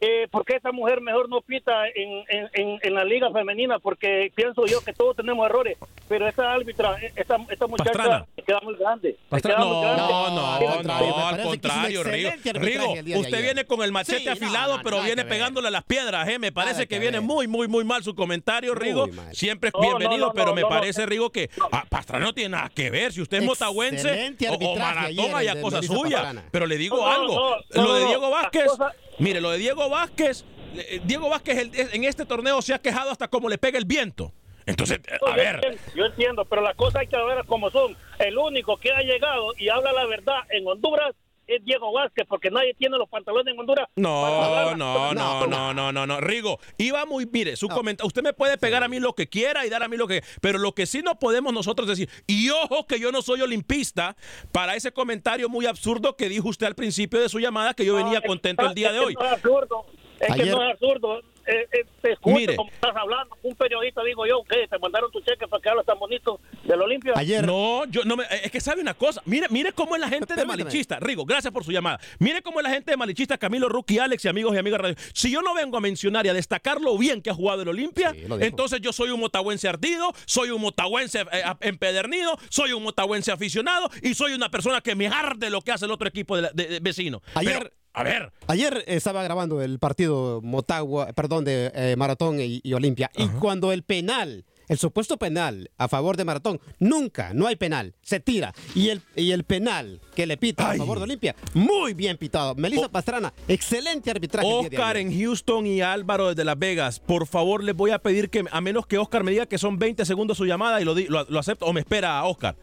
[0.00, 3.78] Eh, ¿por qué esta mujer mejor no pita en, en, en, en la liga femenina?
[3.78, 5.76] Porque pienso yo que todos tenemos errores,
[6.08, 8.26] pero esta árbitra, esta, esta muchacha Pastrana.
[8.36, 9.16] se queda muy grande.
[9.30, 10.02] se muy No, grande.
[10.02, 12.30] no, no, al contrario, Rigo.
[12.54, 16.28] Rigo, usted viene con el machete Sí, afilado, no, pero viene pegándole a las piedras,
[16.28, 16.38] ¿eh?
[16.38, 19.08] Me parece que, que viene muy, muy, muy mal su comentario, Rigo.
[19.32, 20.74] Siempre es bienvenido, no, pero no, me no, no.
[20.74, 23.12] parece, Rigo, que ah, Pastrana no tiene nada que ver.
[23.12, 26.44] Si usted es motahuense o, o ayer, ya cosa suya.
[26.50, 27.56] Pero le digo algo.
[27.70, 28.70] lo de Diego Vázquez,
[29.18, 30.44] mire, lo de Diego Vázquez,
[30.76, 33.84] eh, Diego Vázquez el- en este torneo se ha quejado hasta como le pega el
[33.84, 34.32] viento.
[34.66, 35.54] Entonces, eh, a yo ver.
[35.56, 37.96] entiendo, yo entiendo, pero las cosas hay que ver como son.
[38.18, 41.14] El único que ha llegado y habla la verdad en Honduras
[41.48, 43.88] es Diego Vázquez, porque nadie tiene los pantalones en Honduras.
[43.96, 46.20] No, no, no, no, no, no, no.
[46.20, 49.64] Rigo, iba muy, mire, su comentario, usted me puede pegar a mí lo que quiera
[49.66, 52.50] y dar a mí lo que, pero lo que sí no podemos nosotros decir, y
[52.50, 54.14] ojo que yo no soy olimpista,
[54.52, 57.96] para ese comentario muy absurdo que dijo usted al principio de su llamada, que yo
[57.96, 59.14] venía No, contento el día es de que hoy.
[59.14, 59.86] No es absurdo.
[60.20, 61.22] Es Ayer- que no es absurdo.
[61.50, 62.56] Eh, eh, te escucho Mire.
[62.56, 63.36] como estás hablando.
[63.42, 66.82] Un periodista, digo yo, que te mandaron tu cheque para que hablas tan bonito del
[66.82, 67.14] Olimpia.
[67.16, 69.22] Ayer, No, yo no me, es que sabe una cosa.
[69.24, 70.44] Mire, mire cómo es la gente de.
[70.44, 70.98] Malichista.
[71.00, 71.98] Rigo, gracias por su llamada.
[72.18, 74.94] Mire cómo es la gente de Malichista, Camilo Ruki, Alex y amigos y amigas radio.
[75.14, 77.68] Si yo no vengo a mencionar y a destacar lo bien que ha jugado el
[77.68, 82.82] Olimpia, Sí, entonces yo soy un motahuense ardido, soy un motahuense eh, empedernido, soy un
[82.82, 86.36] motahuense aficionado y soy una persona que me arde lo que hace el otro equipo
[86.36, 87.22] de, la- de- de vecino.
[87.34, 92.60] Ayer- Pero, a ver, Ayer estaba grabando el partido Motagua, perdón, de eh, Maratón y,
[92.62, 93.10] y Olimpia.
[93.16, 97.94] Y cuando el penal, el supuesto penal a favor de Maratón, nunca, no hay penal,
[98.00, 98.54] se tira.
[98.76, 100.76] Y el, y el penal que le pita Ay.
[100.76, 102.54] a favor de Olimpia, muy bien pitado.
[102.54, 104.46] Melissa Pastrana, excelente arbitraje.
[104.48, 108.44] Oscar en Houston y Álvaro desde Las Vegas, por favor les voy a pedir que,
[108.48, 111.24] a menos que Oscar me diga que son 20 segundos su llamada y lo, lo,
[111.28, 112.54] lo acepto, o me espera Oscar.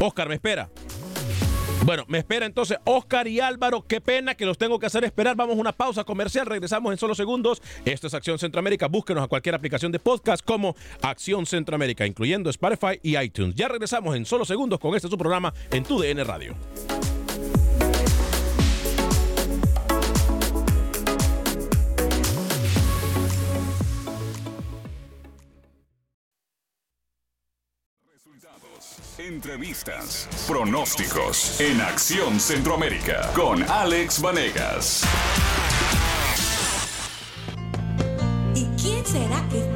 [0.00, 0.68] Oscar, me espera.
[1.84, 3.84] Bueno, me espera entonces Oscar y Álvaro.
[3.86, 5.36] Qué pena que los tengo que hacer esperar.
[5.36, 6.46] Vamos a una pausa comercial.
[6.46, 7.62] Regresamos en solo segundos.
[7.84, 8.88] Esto es Acción Centroamérica.
[8.88, 13.54] Búsquenos a cualquier aplicación de podcast como Acción Centroamérica, incluyendo Spotify y iTunes.
[13.54, 16.56] Ya regresamos en solo segundos con este su programa en tu DN Radio.
[29.26, 35.02] Entrevistas, pronósticos en Acción Centroamérica con Alex Vanegas.
[38.54, 39.75] ¿Y quién será que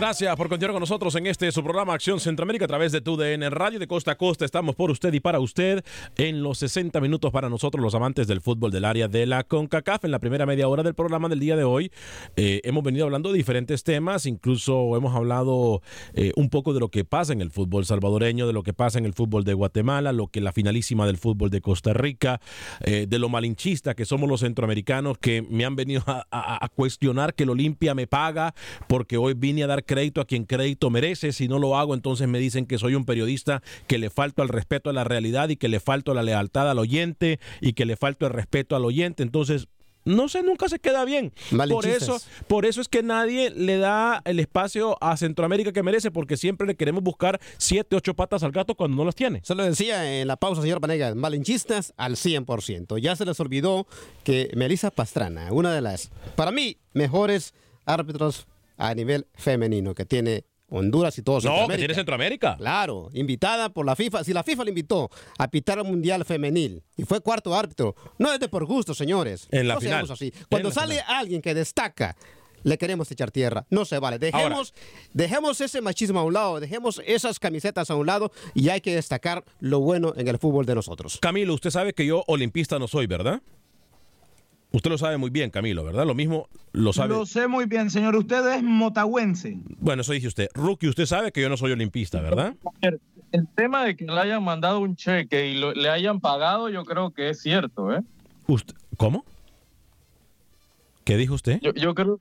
[0.00, 3.18] Gracias por continuar con nosotros en este su programa Acción Centroamérica a través de tu
[3.18, 4.46] DN Radio de costa a costa.
[4.46, 5.84] Estamos por usted y para usted
[6.16, 10.06] en los 60 minutos para nosotros los amantes del fútbol del área de la CONCACAF.
[10.06, 11.92] En la primera media hora del programa del día de hoy
[12.36, 15.82] eh, hemos venido hablando de diferentes temas, incluso hemos hablado
[16.14, 18.98] eh, un poco de lo que pasa en el fútbol salvadoreño, de lo que pasa
[18.98, 22.40] en el fútbol de Guatemala, lo que la finalísima del fútbol de Costa Rica,
[22.80, 27.34] eh, de lo malinchista que somos los centroamericanos que me han venido a- a cuestionar
[27.34, 28.54] que el Olimpia me paga
[28.88, 31.32] porque hoy vine a dar crédito a quien crédito merece.
[31.32, 34.48] Si no lo hago, entonces me dicen que soy un periodista que le falto al
[34.48, 37.96] respeto a la realidad y que le falto la lealtad al oyente y que le
[37.96, 39.24] falto el respeto al oyente.
[39.24, 39.66] Entonces,
[40.04, 41.32] no sé, nunca se queda bien.
[41.68, 46.12] Por eso, por eso es que nadie le da el espacio a Centroamérica que merece,
[46.12, 49.40] porque siempre le queremos buscar siete, ocho patas al gato cuando no las tiene.
[49.42, 52.98] Se lo decía en la pausa, señor Panegas, malinchistas al 100%.
[53.00, 53.88] Ya se les olvidó
[54.22, 57.54] que Melissa Pastrana, una de las, para mí, mejores
[57.86, 58.46] árbitros
[58.80, 61.76] a nivel femenino que tiene Honduras y todo No, que Centroamérica.
[61.78, 62.56] tiene Centroamérica.
[62.56, 64.22] Claro, invitada por la FIFA.
[64.24, 68.32] Si la FIFA le invitó a pitar el Mundial Femenil y fue cuarto árbitro, no
[68.32, 69.48] es de por gusto, señores.
[69.50, 70.06] En la no final.
[70.06, 70.32] seamos así.
[70.48, 71.16] Cuando sale final.
[71.16, 72.16] alguien que destaca,
[72.62, 73.66] le queremos echar tierra.
[73.68, 74.18] No se vale.
[74.20, 74.72] Dejemos,
[75.12, 78.94] dejemos ese machismo a un lado, dejemos esas camisetas a un lado y hay que
[78.94, 81.18] destacar lo bueno en el fútbol de nosotros.
[81.20, 83.42] Camilo, usted sabe que yo olimpista no soy, ¿verdad?
[84.72, 86.06] Usted lo sabe muy bien, Camilo, ¿verdad?
[86.06, 87.08] Lo mismo lo sabe.
[87.14, 88.14] Lo sé muy bien, señor.
[88.14, 89.58] Usted es motahuense.
[89.80, 90.48] Bueno, eso dice usted.
[90.54, 92.54] Rookie, usted sabe que yo no soy olimpista, ¿verdad?
[93.32, 96.84] El tema de que le hayan mandado un cheque y lo- le hayan pagado, yo
[96.84, 98.00] creo que es cierto, ¿eh?
[98.46, 99.24] Usted- ¿Cómo?
[101.04, 101.58] ¿Qué dijo usted?
[101.62, 102.20] Yo, yo creo,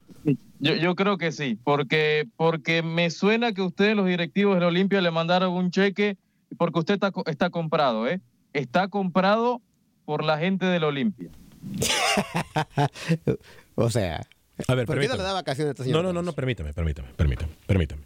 [0.60, 4.68] yo, yo creo que sí, porque, porque me suena que ustedes, los directivos de la
[4.68, 6.18] Olimpia, le mandaron un cheque
[6.58, 8.22] porque usted está, co- está comprado, ¿eh?
[8.54, 9.62] Está comprado
[10.06, 11.30] por la gente de la Olimpia.
[13.76, 14.22] o sea,
[14.68, 15.18] A ver, ¿por qué no permítame.
[15.18, 15.98] le da vacaciones a este señor?
[16.04, 18.02] No, no, no, no, permítame, permítame, permítame, permítame.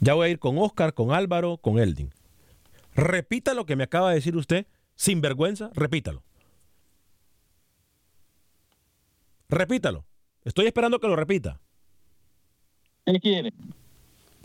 [0.00, 2.12] Ya voy a ir con Oscar, con Álvaro, con Eldin.
[2.94, 6.22] Repita lo que me acaba de decir usted, sin vergüenza, repítalo.
[9.48, 10.04] Repítalo.
[10.44, 11.60] Estoy esperando que lo repita.
[13.06, 13.52] ¿Qué quiere?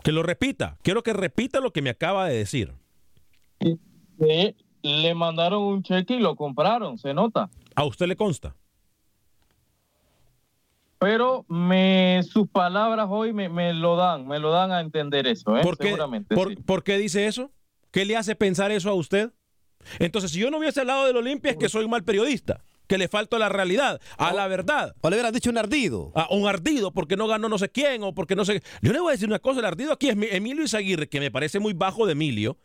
[0.02, 0.78] Que lo repita.
[0.82, 2.72] Quiero que repita lo que me acaba de decir.
[3.60, 7.50] Sí, le mandaron un cheque y lo compraron, se nota.
[7.74, 8.54] ¿A usted le consta?
[11.04, 15.54] Pero me, sus palabras hoy me, me lo dan, me lo dan a entender eso,
[15.54, 15.60] ¿eh?
[15.62, 16.34] ¿Por qué, seguramente.
[16.34, 16.56] por, sí.
[16.56, 17.50] por qué dice eso?
[17.90, 19.30] ¿Qué le hace pensar eso a usted?
[19.98, 22.62] Entonces, si yo no hubiese hablado del Olimpia, es que soy un mal periodista.
[22.86, 24.94] Que le falto a la realidad, a la verdad.
[25.02, 26.10] O le hubieran dicho un ardido.
[26.14, 28.62] A un ardido porque no ganó no sé quién o porque no sé.
[28.80, 31.20] Yo le voy a decir una cosa: el ardido aquí es mi- Emilio Izaguirre, que
[31.20, 32.56] me parece muy bajo de Emilio.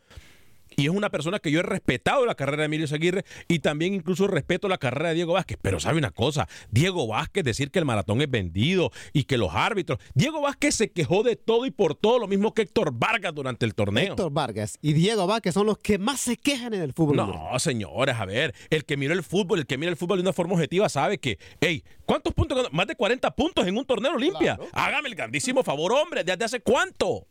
[0.79, 3.93] Y es una persona que yo he respetado la carrera de Emilio Izaguirre y también
[3.93, 5.57] incluso respeto la carrera de Diego Vázquez.
[5.61, 9.53] Pero sabe una cosa, Diego Vázquez decir que el maratón es vendido y que los
[9.53, 9.99] árbitros...
[10.13, 13.65] Diego Vázquez se quejó de todo y por todo, lo mismo que Héctor Vargas durante
[13.65, 14.13] el torneo.
[14.13, 17.17] Héctor Vargas y Diego Vázquez son los que más se quejan en el fútbol.
[17.17, 20.21] No, señores, a ver, el que mira el fútbol, el que mira el fútbol de
[20.21, 22.71] una forma objetiva sabe que, hey, ¿cuántos puntos?
[22.71, 24.57] Más de 40 puntos en un torneo Olimpia.
[24.71, 27.27] Hágame el grandísimo favor, hombre, ¿desde hace cuánto?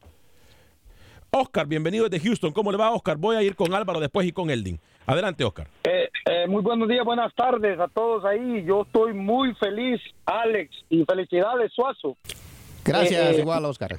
[1.31, 2.53] Oscar, bienvenido desde Houston.
[2.53, 3.19] ¿Cómo le va, Oscar?
[3.19, 4.81] Voy a ir con Álvaro después y con Eldin.
[5.07, 5.69] Adelante, Oscar.
[5.85, 8.64] Eh, eh, muy buenos días, buenas tardes a todos ahí.
[8.64, 12.17] Yo estoy muy feliz, Alex, y felicidades, Suazo.
[12.88, 13.98] Gracias, Eh, igual, Oscar.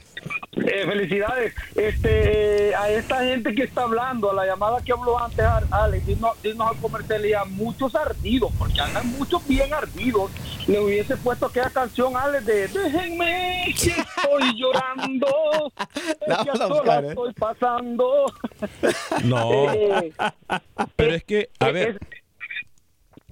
[0.57, 5.45] Eh, felicidades este, a esta gente que está hablando, a la llamada que habló antes,
[5.71, 10.31] Alex, dinos, dinos al comercial y a muchos ardidos, porque andan muchos bien ardidos.
[10.67, 15.71] Le hubiese puesto aquella canción, Alex, de Déjenme que estoy llorando,
[16.27, 17.09] La que a vamos a solas buscar, ¿eh?
[17.09, 18.25] estoy pasando.
[19.23, 20.13] No, Eh,
[20.95, 21.99] pero es que, a ver,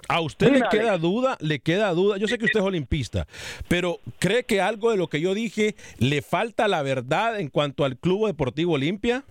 [0.08, 2.18] a usted le queda duda, le queda duda.
[2.18, 3.28] Yo sé que usted es olimpista,
[3.68, 7.86] pero ¿cree que algo de lo que yo dije le falta la verdad en cuanto
[7.86, 9.24] al Club Deportivo Olimpia?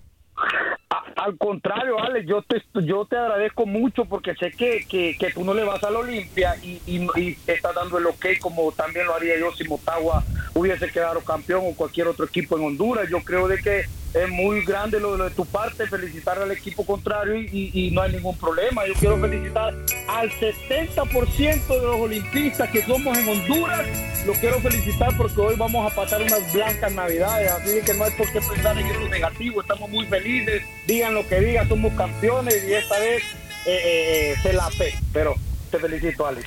[1.16, 5.44] Al contrario, Alex, yo te, yo te agradezco mucho porque sé que, que, que tú
[5.44, 9.06] no le vas a la Olimpia y, y, y estás dando el ok como también
[9.06, 10.22] lo haría yo si Motagua
[10.54, 13.08] hubiese quedado campeón o cualquier otro equipo en Honduras.
[13.08, 13.84] Yo creo de que
[14.16, 18.36] es muy grande lo, de tu parte, felicitar al equipo contrario y, no hay ningún
[18.38, 18.86] problema.
[18.86, 19.74] Yo quiero felicitar
[20.08, 23.86] al 70% de los olimpistas que somos en Honduras.
[24.24, 28.10] Lo quiero felicitar porque hoy vamos a pasar unas blancas navidades, así que no hay
[28.12, 29.60] por qué pensar en eso negativo.
[29.60, 33.22] Estamos muy felices, digan lo que digan, somos campeones y esta vez
[33.66, 34.94] eh, eh, eh, se la fe.
[35.12, 35.34] Pero
[35.70, 36.46] te felicito, Alex.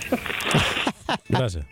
[1.30, 1.66] Gracias.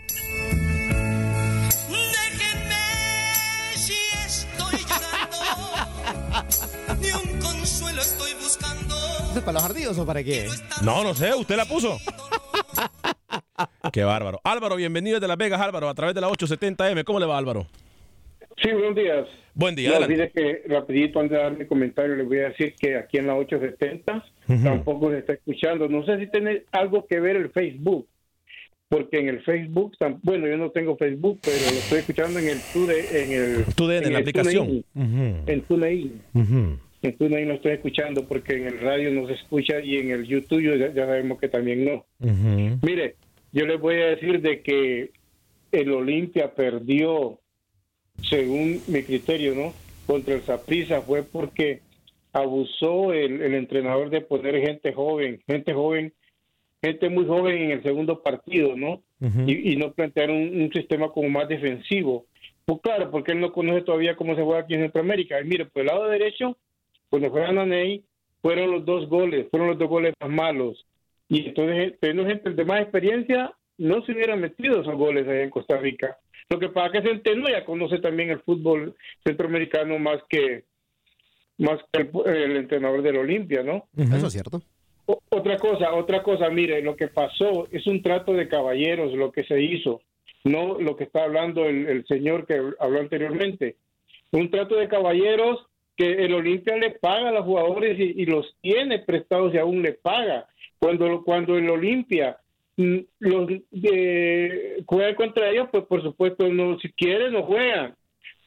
[9.38, 10.47] Es para los ardidos o para qué?
[10.84, 11.97] No, no sé, usted la puso.
[13.91, 14.39] Qué bárbaro.
[14.43, 17.04] Álvaro, bienvenido de Las Vegas, Álvaro, a través de la 870M.
[17.04, 17.67] ¿Cómo le va, Álvaro?
[18.62, 19.28] Sí, buenos días.
[19.54, 20.13] Buen día, No adelante.
[20.13, 23.28] olvide que rapidito antes de dar mi comentario les voy a decir que aquí en
[23.28, 24.63] la 870 Ujú.
[24.63, 25.88] tampoco se está escuchando.
[25.88, 28.08] No sé si tiene algo que ver el Facebook,
[28.89, 32.60] porque en el Facebook, bueno, yo no tengo Facebook, pero lo estoy escuchando en el
[32.71, 34.84] TUDE, en el TUDN, en la el aplicación.
[34.93, 35.43] TuneIn.
[35.47, 36.21] En TuneIn.
[36.36, 36.80] Ujú.
[37.07, 40.25] En TuneIn lo estoy escuchando porque en el radio no se escucha y en el
[40.25, 42.05] YouTube ya, ya sabemos que también no.
[42.19, 42.79] Ujú.
[42.81, 43.15] Mire,
[43.53, 45.11] yo les voy a decir de que
[45.71, 47.39] el Olimpia perdió,
[48.21, 49.73] según mi criterio, ¿no?
[50.05, 51.81] Contra el Saprissa fue porque
[52.33, 56.13] abusó el, el entrenador de poner gente joven, gente joven,
[56.81, 59.01] gente muy joven en el segundo partido, ¿no?
[59.47, 62.25] y, y no plantear un, un sistema como más defensivo.
[62.65, 65.39] Pues claro, porque él no conoce todavía cómo se juega aquí en Centroamérica.
[65.39, 66.57] Y mire, por el lado derecho,
[67.09, 68.03] cuando juegan a Ney,
[68.41, 70.85] fueron los dos goles, fueron los dos goles más malos.
[71.29, 75.49] Y entonces, teniendo gente de más experiencia, no se hubieran metido esos goles allá en
[75.49, 76.17] Costa Rica.
[76.49, 80.63] Lo que pasa que Centeno ya conoce también el fútbol centroamericano más que
[81.57, 83.87] más que el, el entrenador del Olimpia, ¿no?
[83.97, 84.61] Eso es cierto.
[85.07, 89.31] O- otra cosa, otra cosa, mire, lo que pasó es un trato de caballeros, lo
[89.31, 90.01] que se hizo,
[90.43, 93.75] no lo que está hablando el, el señor que habló anteriormente.
[94.31, 95.65] Un trato de caballeros
[95.97, 99.81] que el Olimpia le paga a los jugadores y, y los tiene prestados y aún
[99.81, 100.47] le paga.
[100.79, 102.38] Cuando, cuando el Olimpia
[102.77, 107.95] mm, los eh, juega contra ellos, pues por supuesto no, si quieren no juegan.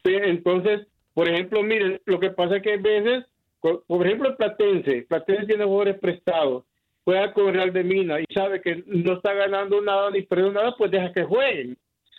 [0.05, 3.25] Entonces, por ejemplo, miren, lo que pasa es que a veces,
[3.61, 6.65] por ejemplo, el Platense, Platense tiene jugadores prestados,
[7.05, 10.77] juega con Real de Mina y sabe que no está ganando nada ni perdiendo nada,
[10.79, 11.77] pues deja que jueguen,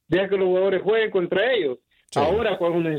[0.07, 1.79] deja que los jugadores jueguen contra ellos.
[2.13, 2.89] Ahora, cuando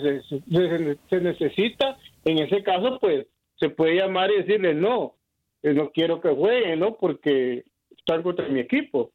[1.11, 5.15] se necesita, en ese caso, pues se puede llamar y decirle, no,
[5.63, 6.97] eh, no quiero que jueguen, ¿no?
[6.97, 7.65] Porque
[7.97, 9.11] están contra mi equipo.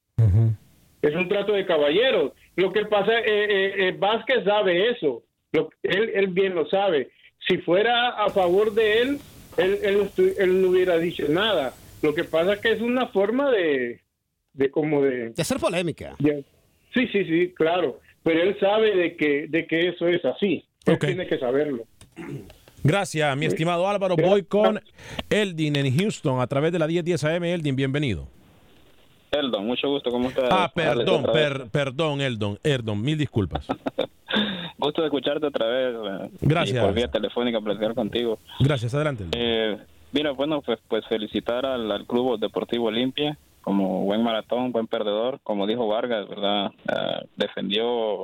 [1.01, 2.33] Es un trato de caballeros.
[2.55, 5.23] Lo que pasa, eh, eh, eh, Vázquez sabe eso.
[5.51, 7.11] Lo- él, él bien lo sabe.
[7.47, 9.19] Si fuera a favor de él,
[9.57, 11.73] él, él, no estu- él no hubiera dicho nada.
[12.01, 14.01] Lo que pasa es que es una forma de,
[14.53, 15.29] de como de...
[15.29, 16.15] De hacer polémica.
[16.19, 16.43] de-
[16.93, 17.99] sí, sí, sí, claro.
[18.23, 20.65] Pero él sabe de que, de que eso es así.
[20.85, 21.83] Él tiene que saberlo.
[22.83, 24.15] Gracias, mi estimado Álvaro.
[24.15, 24.79] Voy con
[25.29, 27.43] Eldin en Houston a través de la 1010 AM.
[27.43, 28.27] Eldin, bienvenido.
[29.31, 30.47] Eldon, mucho gusto, ¿cómo estás?
[30.49, 33.67] Ah, perdón, per- perdón, Eldon, Eldon, mil disculpas.
[34.77, 35.95] Gusto de escucharte otra vez.
[35.95, 36.77] eh, Gracias.
[36.77, 38.37] Y por vía telefónica, platicar contigo.
[38.59, 39.25] Gracias, adelante.
[39.33, 39.77] Eh,
[40.11, 45.39] mira, bueno, pues, pues felicitar al, al Club Deportivo Olimpia como buen maratón, buen perdedor.
[45.43, 46.71] Como dijo Vargas, ¿verdad?
[46.87, 48.23] Ah, defendió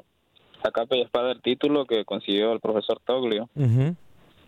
[0.64, 3.50] a capa y espada el título que consiguió el profesor Toglio.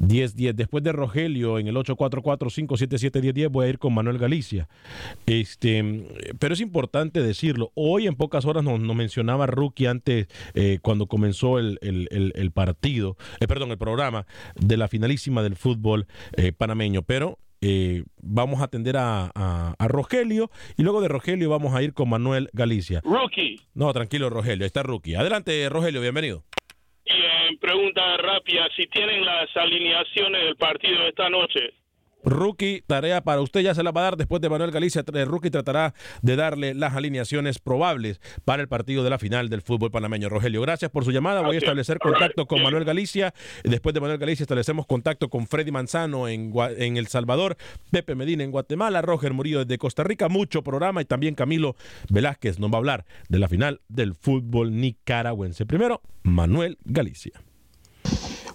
[0.00, 0.52] 844-577-1010.
[0.54, 4.68] Después de Rogelio, en el 844-577-1010, voy a ir con Manuel Galicia.
[5.26, 6.06] Este,
[6.38, 11.06] pero es importante decirlo, hoy en pocas horas nos, nos mencionaba Rookie antes, eh, cuando
[11.06, 14.26] comenzó el, el- el- el partido, eh, perdón, el programa
[14.56, 16.06] de la finalísima del fútbol
[16.36, 21.50] eh, panameño, pero eh, vamos a atender a, a- a Rogelio y luego de Rogelio
[21.50, 23.00] vamos a ir con Manuel Galicia.
[23.04, 25.14] Rookie, No, tranquilo, Rogelio, ahí está Rookie.
[25.16, 26.44] Adelante, Rogelio, bienvenido.
[27.04, 31.60] eh, pregunta rápida, si tienen las alineaciones del partido de esta noche.
[32.24, 35.04] Rookie, tarea para usted ya se la va a dar después de Manuel Galicia.
[35.04, 39.62] Tra- Rookie tratará de darle las alineaciones probables para el partido de la final del
[39.62, 40.28] fútbol panameño.
[40.28, 41.42] Rogelio, gracias por su llamada.
[41.42, 43.32] Voy a establecer contacto con Manuel Galicia.
[43.64, 47.56] Después de Manuel Galicia establecemos contacto con Freddy Manzano en, en El Salvador,
[47.90, 50.28] Pepe Medina en Guatemala, Roger Murillo desde Costa Rica.
[50.28, 51.76] Mucho programa y también Camilo
[52.10, 55.66] Velázquez nos va a hablar de la final del fútbol nicaragüense.
[55.66, 57.32] Primero, Manuel Galicia.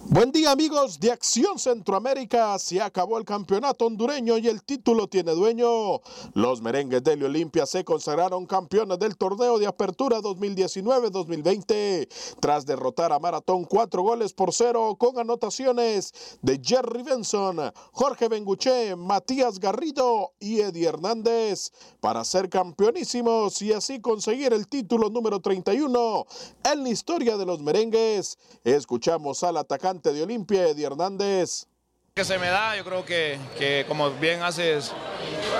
[0.06, 5.32] Buen día amigos de Acción Centroamérica, se acabó el campeonato hondureño y el título tiene
[5.32, 6.02] dueño.
[6.34, 13.18] Los merengues de Olimpia se consagraron campeones del torneo de apertura 2019-2020 tras derrotar a
[13.18, 20.60] Maratón cuatro goles por cero con anotaciones de Jerry Benson, Jorge Benguché, Matías Garrido y
[20.60, 26.26] Eddie Hernández para ser campeonísimos y así conseguir el título número 31
[26.62, 28.38] en la historia de los merengues.
[28.64, 31.66] Escuchamos al atacante de Olimpia, Eddie Hernández.
[32.14, 34.92] que se me da, yo creo que, que como bien haces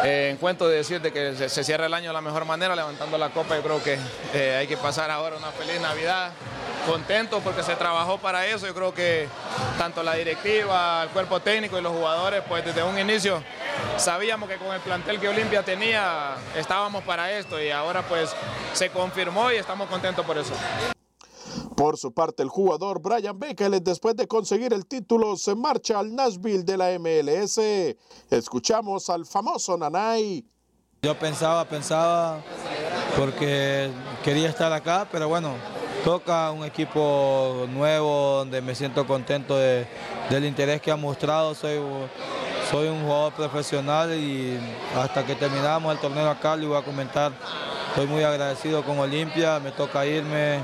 [0.05, 2.45] eh, en cuento de decir de que se, se cierra el año de la mejor
[2.45, 3.99] manera, levantando la copa, yo creo que
[4.35, 6.33] eh, hay que pasar ahora una feliz Navidad,
[6.87, 9.29] contento porque se trabajó para eso, yo creo que
[9.79, 13.43] tanto la directiva, el cuerpo técnico y los jugadores, pues desde un inicio
[13.97, 18.35] sabíamos que con el plantel que Olimpia tenía estábamos para esto y ahora pues
[18.73, 20.55] se confirmó y estamos contentos por eso.
[21.75, 26.15] Por su parte, el jugador Brian Beckles, después de conseguir el título, se marcha al
[26.15, 27.59] Nashville de la MLS.
[28.31, 30.45] Escuchamos al famoso Nanay.
[31.03, 32.41] Yo pensaba, pensaba,
[33.19, 33.91] porque
[34.23, 35.55] quería estar acá, pero bueno,
[36.05, 39.87] toca un equipo nuevo donde me siento contento de-
[40.31, 41.55] del interés que ha mostrado.
[41.57, 41.79] Soy,
[42.71, 44.59] soy un jugador profesional y
[44.97, 47.33] hasta que terminamos el torneo acá, le voy a comentar,
[47.89, 50.61] estoy muy agradecido con Olimpia, me toca irme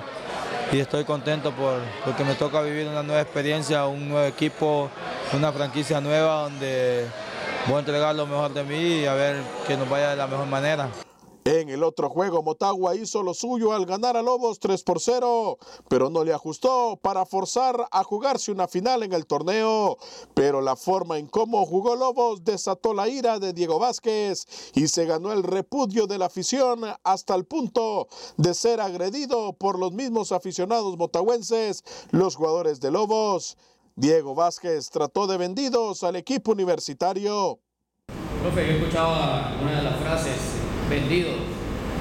[0.73, 4.91] y estoy contento por, porque me toca vivir una nueva experiencia, un nuevo equipo,
[5.33, 7.07] una franquicia nueva donde
[7.67, 10.27] voy a entregar lo mejor de mí y a ver que nos vaya de la
[10.27, 10.89] mejor manera.
[11.45, 15.59] En el otro juego, Motagua hizo lo suyo al ganar a Lobos 3 por 0,
[15.89, 19.97] pero no le ajustó para forzar a jugarse una final en el torneo.
[20.35, 25.07] Pero la forma en cómo jugó Lobos desató la ira de Diego Vázquez y se
[25.07, 30.33] ganó el repudio de la afición hasta el punto de ser agredido por los mismos
[30.33, 33.57] aficionados motagüenses, los jugadores de Lobos.
[33.97, 37.61] Diego Vázquez trató de vendidos al equipo universitario.
[38.43, 40.50] Profe, yo escuchaba una de las frases,
[40.91, 41.31] vendido,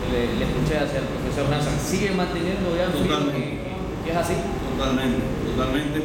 [0.10, 1.78] le, le escuché hacia el profesor Nassan.
[1.78, 4.34] ¿Sigue manteniendo ya que es así?
[4.74, 5.22] Totalmente,
[5.54, 6.02] totalmente,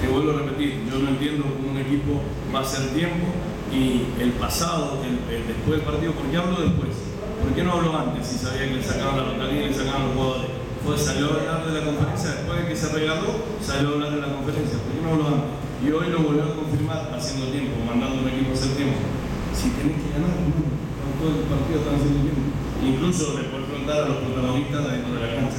[0.00, 2.22] te vuelvo a repetir, yo no entiendo cómo un equipo
[2.54, 3.26] va a hacer tiempo
[3.68, 6.96] y el pasado, el, el después del partido, ¿por qué hablo después?
[7.42, 10.06] ¿Por qué no hablo antes si sabía que le sacaban la localidad y le sacaban
[10.06, 10.50] los jugadores?
[10.86, 13.28] Fue, salió a hablar de la conferencia, después de que se regaló,
[13.60, 15.50] salió a hablar de la conferencia, ¿por qué no hablo antes?
[15.82, 19.02] Y hoy lo volvió a confirmar haciendo tiempo, mandando un equipo a hacer tiempo.
[19.50, 20.75] Si tenés que ganar, no,
[21.18, 22.42] todo el partido están haciendo tiempo.
[22.82, 25.56] Incluso le preguntar a los protagonistas dentro de la cancha,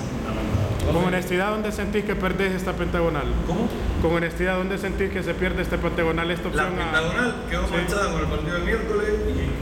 [0.88, 3.26] la Con honestidad, ¿dónde sentís que perdés esta pentagonal?
[3.46, 3.68] ¿Cómo?
[4.02, 6.30] Con honestidad, ¿dónde sentís que se pierde este pentagonal?
[6.32, 7.74] Esta La opción a- pentagonal quedó Sí.
[7.74, 9.10] manchada con el partido del miércoles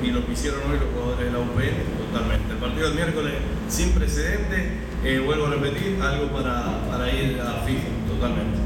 [0.03, 2.51] y, y lo que hicieron hoy los jugadores de la UPN totalmente.
[2.53, 3.33] El partido del miércoles
[3.69, 4.71] sin precedentes,
[5.03, 8.59] eh, vuelvo a repetir, algo para, para ir a FIFA totalmente.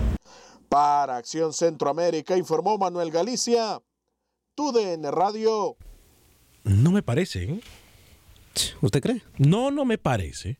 [0.67, 3.79] Para Acción Centroamérica informó Manuel Galicia,
[4.55, 5.77] TUDN Radio.
[6.69, 7.43] No me parece.
[7.43, 7.59] ¿eh?
[8.81, 9.23] ¿Usted cree?
[9.37, 10.59] No, no me parece.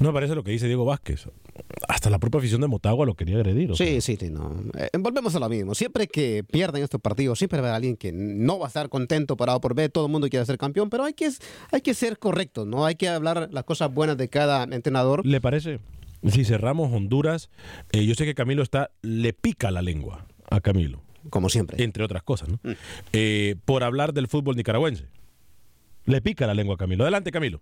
[0.00, 1.28] No me parece lo que dice Diego Vázquez.
[1.88, 3.74] Hasta la propia afición de Motagua lo quería agredir.
[3.76, 4.54] Sí, sí, sí, no.
[4.76, 5.74] Eh, volvemos a lo mismo.
[5.74, 8.88] Siempre que pierden estos partidos, siempre va a haber alguien que no va a estar
[8.88, 9.90] contento parado por ver.
[9.90, 11.30] Todo el mundo quiere ser campeón, pero hay que,
[11.70, 12.84] hay que ser correcto, ¿no?
[12.84, 15.24] Hay que hablar las cosas buenas de cada entrenador.
[15.24, 15.80] ¿Le parece?
[16.28, 17.48] Si cerramos Honduras,
[17.92, 21.02] eh, yo sé que Camilo está, le pica la lengua a Camilo.
[21.30, 21.82] Como siempre.
[21.82, 22.58] Entre otras cosas, ¿no?
[23.12, 25.06] Eh, por hablar del fútbol nicaragüense.
[26.04, 27.04] Le pica la lengua a Camilo.
[27.04, 27.60] Adelante, Camilo.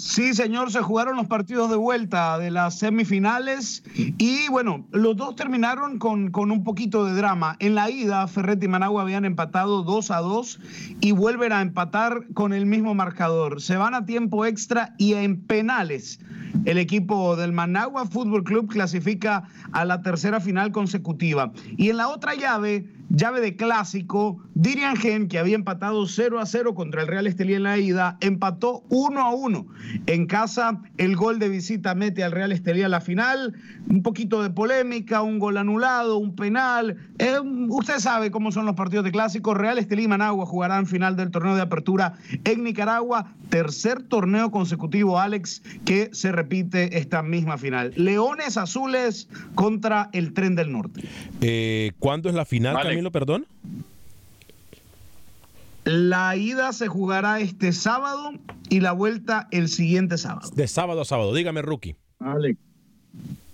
[0.00, 5.34] Sí, señor, se jugaron los partidos de vuelta de las semifinales y bueno, los dos
[5.34, 7.56] terminaron con, con un poquito de drama.
[7.58, 10.60] En la ida, Ferret y Managua habían empatado 2 a 2
[11.00, 13.60] y vuelven a empatar con el mismo marcador.
[13.60, 16.20] Se van a tiempo extra y en penales.
[16.64, 21.52] El equipo del Managua Fútbol Club clasifica a la tercera final consecutiva.
[21.76, 26.46] Y en la otra llave, llave de clásico, Dirian Gen, que había empatado 0 a
[26.46, 29.66] 0 contra el Real Estelí en la ida, empató 1 a 1.
[30.06, 33.54] En casa, el gol de visita mete al Real Estelí a la final.
[33.88, 36.96] Un poquito de polémica, un gol anulado, un penal.
[37.18, 37.38] Eh,
[37.68, 39.54] usted sabe cómo son los partidos de clásico.
[39.54, 43.32] Real Estelí y Managua jugarán final del torneo de apertura en Nicaragua.
[43.48, 47.92] Tercer torneo consecutivo, Alex, que se repite esta misma final.
[47.96, 51.02] Leones Azules contra el Tren del Norte.
[51.40, 52.97] Eh, ¿Cuándo es la final, Vale.
[52.98, 53.12] Camilo?
[53.12, 53.46] Perdón.
[55.84, 58.32] La ida se jugará este sábado
[58.68, 60.50] y la vuelta el siguiente sábado.
[60.54, 61.32] De sábado a sábado.
[61.32, 61.96] Dígame, Rookie.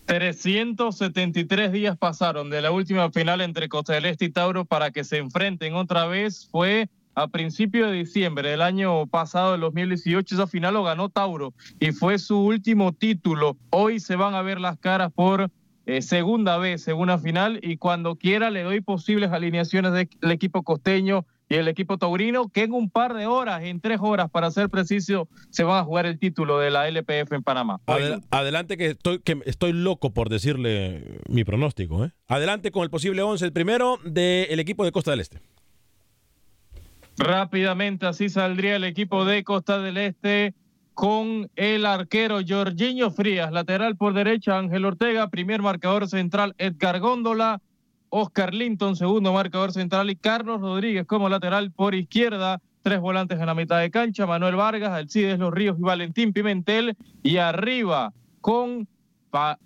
[0.06, 5.04] 373 días pasaron de la última final entre Costa del Este y Tauro para que
[5.04, 6.48] se enfrenten otra vez.
[6.50, 10.34] Fue a principios de diciembre del año pasado, del 2018.
[10.34, 13.56] Esa final lo ganó Tauro y fue su último título.
[13.70, 15.50] Hoy se van a ver las caras por
[15.86, 20.62] eh, segunda vez en una final y cuando quiera le doy posibles alineaciones del equipo
[20.62, 24.50] costeño y el equipo taurino que en un par de horas, en tres horas para
[24.50, 27.80] ser preciso, se van a jugar el título de la LPF en Panamá.
[27.86, 32.02] Adel- adelante que estoy, que estoy loco por decirle mi pronóstico.
[32.06, 32.12] ¿eh?
[32.28, 33.44] Adelante con el posible 11.
[33.44, 35.38] El primero del equipo de Costa del Este.
[37.16, 40.54] Rápidamente así saldría el equipo de Costa del Este
[40.94, 47.60] con el arquero Jorginho Frías, lateral por derecha Ángel Ortega, primer marcador central Edgar Góndola,
[48.08, 53.46] Oscar Linton, segundo marcador central y Carlos Rodríguez como lateral por izquierda, tres volantes en
[53.46, 58.86] la mitad de cancha, Manuel Vargas, Alcides Los Ríos y Valentín Pimentel y arriba con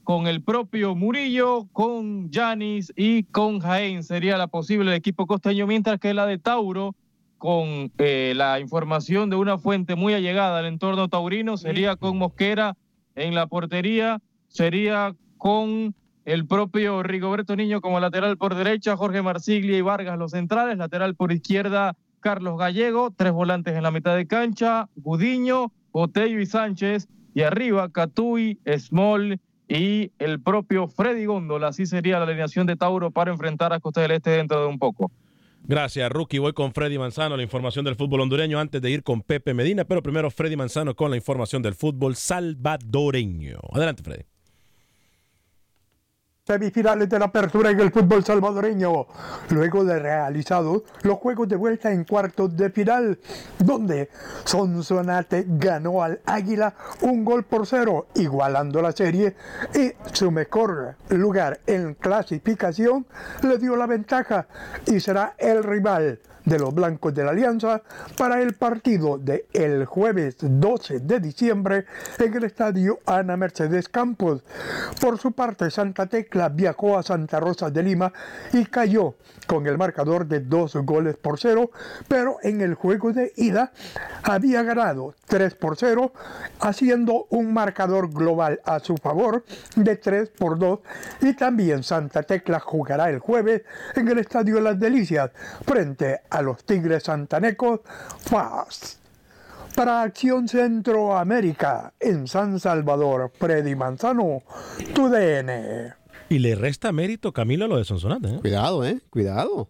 [0.02, 4.02] con el propio Murillo, con Yanis y con Jaén.
[4.02, 6.94] Sería la posible equipo costeño, mientras que la de Tauro
[7.38, 12.76] con eh, la información de una fuente muy allegada al entorno taurino, sería con Mosquera
[13.14, 19.78] en la portería, sería con el propio Rigoberto Niño como lateral por derecha, Jorge Marsiglia
[19.78, 24.26] y Vargas los centrales, lateral por izquierda Carlos Gallego, tres volantes en la mitad de
[24.26, 31.68] cancha, Gudiño, Botello y Sánchez, y arriba Catui, Small y el propio Freddy Góndola.
[31.68, 34.78] Así sería la alineación de Tauro para enfrentar a Costa del Este dentro de un
[34.78, 35.10] poco.
[35.68, 36.38] Gracias, Rookie.
[36.38, 39.84] Voy con Freddy Manzano, la información del fútbol hondureño, antes de ir con Pepe Medina,
[39.84, 43.58] pero primero Freddy Manzano con la información del fútbol salvadoreño.
[43.74, 44.24] Adelante, Freddy.
[46.48, 49.06] Semifinales de la apertura en el fútbol salvadoreño,
[49.50, 53.18] luego de realizados los juegos de vuelta en cuartos de final,
[53.58, 54.08] donde
[54.46, 56.72] Sonsonate ganó al Águila
[57.02, 59.36] un gol por cero, igualando la serie,
[59.74, 63.04] y su mejor lugar en clasificación
[63.42, 64.46] le dio la ventaja
[64.86, 66.18] y será el rival
[66.48, 67.82] de los blancos de la Alianza
[68.16, 71.84] para el partido de el jueves 12 de diciembre
[72.18, 74.42] en el estadio Ana Mercedes Campos.
[75.00, 78.12] Por su parte, Santa Tecla viajó a Santa Rosa de Lima
[78.52, 79.14] y cayó
[79.46, 81.70] con el marcador de dos goles por cero,
[82.08, 83.72] pero en el juego de ida
[84.22, 86.12] había ganado 3 por 0,
[86.60, 89.44] haciendo un marcador global a su favor
[89.76, 90.80] de 3 por 2
[91.22, 93.62] y también Santa Tecla jugará el jueves
[93.94, 95.30] en el Estadio Las Delicias
[95.66, 97.80] frente a los Tigres Santanecos
[98.20, 98.98] FAS.
[99.74, 104.42] Para Acción Centroamérica en San Salvador, Freddy Manzano,
[104.94, 105.94] tu DN.
[106.30, 108.28] Y le resta mérito, Camilo, a lo de Sonsonate.
[108.28, 108.38] ¿eh?
[108.40, 109.00] Cuidado, ¿eh?
[109.10, 109.68] Cuidado.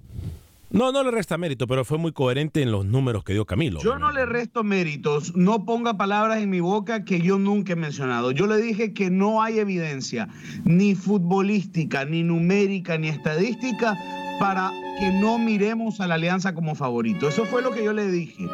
[0.70, 3.80] No, no le resta mérito, pero fue muy coherente en los números que dio Camilo.
[3.80, 7.76] Yo no le resto méritos, no ponga palabras en mi boca que yo nunca he
[7.76, 8.32] mencionado.
[8.32, 10.28] Yo le dije que no hay evidencia,
[10.64, 13.96] ni futbolística, ni numérica, ni estadística,
[14.38, 17.28] para que no miremos a la alianza como favorito.
[17.28, 18.46] Eso fue lo que yo le dije.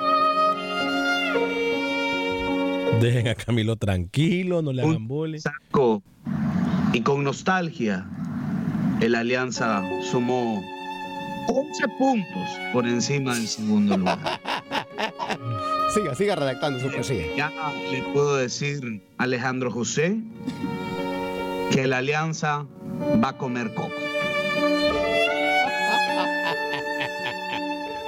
[3.01, 5.41] Dejen a Camilo tranquilo, no le hagan bullying.
[5.41, 6.03] Saco.
[6.93, 8.07] Y con nostalgia,
[9.01, 10.63] el alianza sumó
[11.49, 14.19] 11 puntos por encima del segundo lugar.
[15.95, 17.25] Siga, siga redactando su poesía.
[17.37, 17.53] Ya
[17.93, 20.17] le puedo decir a Alejandro José
[21.71, 22.67] que la alianza
[23.23, 23.93] va a comer coco.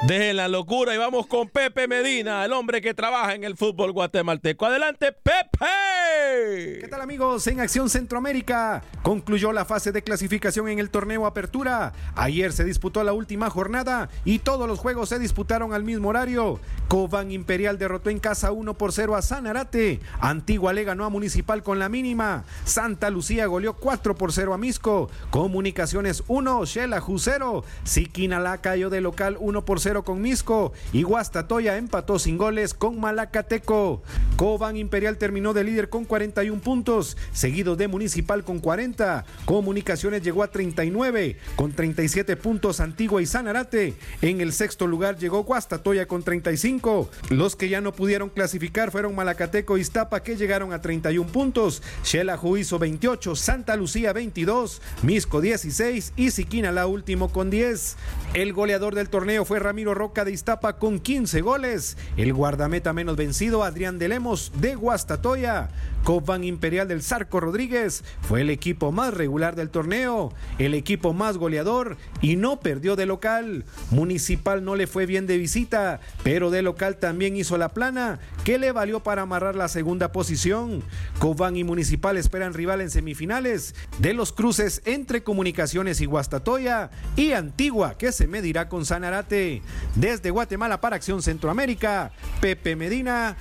[0.07, 3.91] Dejen la locura y vamos con Pepe Medina, el hombre que trabaja en el fútbol
[3.91, 4.65] guatemalteco.
[4.65, 6.79] Adelante, Pepe.
[6.81, 7.45] ¿Qué tal amigos?
[7.49, 11.93] En Acción Centroamérica concluyó la fase de clasificación en el torneo Apertura.
[12.15, 16.61] Ayer se disputó la última jornada y todos los juegos se disputaron al mismo horario.
[16.87, 19.99] Cobán Imperial derrotó en casa 1 por 0 a Sanarate.
[20.21, 22.45] Antigua le ganó a Municipal con la mínima.
[22.65, 25.11] Santa Lucía goleó 4 por 0 a Misco.
[25.31, 27.65] Comunicaciones 1, Shela 0.
[27.83, 33.01] Siquinalá cayó de local 1 por 0 con Misco y Guastatoya empató sin goles con
[33.01, 34.03] Malacateco.
[34.36, 39.24] Cobán Imperial terminó de líder con 41 puntos, seguido de Municipal con 40.
[39.44, 43.94] Comunicaciones llegó a 39 con 37 puntos Antigua y Sanarate.
[44.20, 47.09] En el sexto lugar llegó Guastatoya con 35.
[47.30, 51.82] Los que ya no pudieron clasificar fueron Malacateco y Iztapa que llegaron a 31 puntos.
[52.03, 57.97] Xelajú hizo 28, Santa Lucía 22, Misco 16 y Siquinalá último con 10.
[58.34, 61.99] El goleador del torneo fue Ramiro Roca de Iztapa con 15 goles.
[62.16, 65.68] El guardameta menos vencido, Adrián de Lemos de Guastatoya.
[66.03, 71.37] Cobán Imperial del Zarco Rodríguez fue el equipo más regular del torneo, el equipo más
[71.37, 73.64] goleador y no perdió de local.
[73.91, 78.57] Municipal no le fue bien de visita, pero de local también hizo la plana, que
[78.57, 80.85] le valió para amarrar la segunda posición.
[81.18, 87.33] Cobán y Municipal esperan rival en semifinales de los cruces entre Comunicaciones y Guastatoya y
[87.33, 89.61] Antigua, que se medirá con Sanarate.
[89.95, 93.37] Desde Guatemala para Acción Centroamérica, Pepe Medina,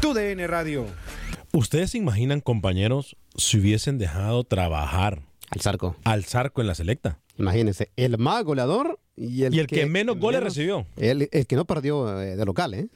[0.00, 0.86] TUDN Radio.
[1.52, 5.96] ¿Ustedes se imaginan, compañeros, si hubiesen dejado trabajar al Zarco?
[6.04, 7.18] Al Zarco en la selecta.
[7.38, 10.86] Imagínense, el más goleador y el, y el que, menos goles recibió.
[10.96, 12.88] El, el, que no perdió eh, de local, ¿eh?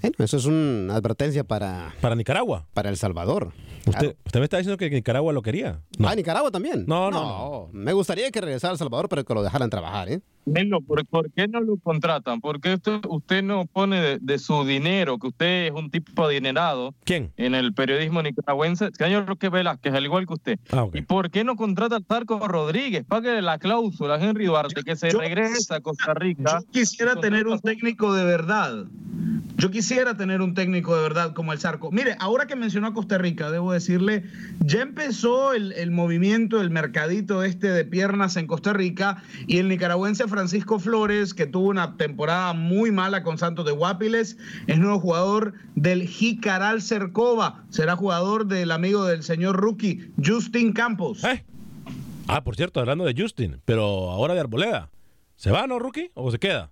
[0.00, 1.94] Bueno, eso es una advertencia para...
[2.00, 2.66] Para Nicaragua.
[2.72, 3.52] Para El Salvador.
[3.86, 4.16] Usted, claro.
[4.24, 5.80] usted me está diciendo que Nicaragua lo quería.
[5.98, 6.08] No.
[6.08, 6.84] Ah, Nicaragua también.
[6.86, 7.68] No, no, no, no.
[7.72, 10.20] Me gustaría que regresara a El Salvador, pero que lo dejaran trabajar, ¿eh?
[10.44, 12.40] Nelo, ¿por, ¿por, qué no lo contratan?
[12.40, 16.24] ¿Por qué usted, usted no pone de, de, su dinero, que usted es un tipo
[16.24, 16.94] adinerado?
[17.04, 17.32] ¿Quién?
[17.36, 20.58] En el periodismo nicaragüense, señor Roque Velázquez, al igual que usted.
[20.72, 21.00] Ah, okay.
[21.00, 23.04] ¿Y por qué no contrata al Tarco Rodríguez?
[23.04, 26.58] Pague la cláusula a Henry Duarte, que se yo, regresa a Costa Rica.
[26.60, 28.86] Yo quisiera tener un técnico de verdad.
[29.56, 31.92] Yo quisiera tener un técnico de verdad como el Zarco.
[31.92, 34.24] Mire, ahora que mencionó a Costa Rica, debo decirle,
[34.60, 39.68] ya empezó el, el movimiento, el mercadito este de piernas en Costa Rica y el
[39.68, 44.98] nicaragüense Francisco Flores, que tuvo una temporada muy mala con Santos de Guapiles, es nuevo
[44.98, 51.22] jugador del Jicaral Cercova, será jugador del amigo del señor rookie, Justin Campos.
[51.22, 51.44] ¿Eh?
[52.26, 54.90] Ah, por cierto, hablando de Justin, pero ahora de Arboleda,
[55.36, 56.70] ¿se va, no, rookie, o se queda?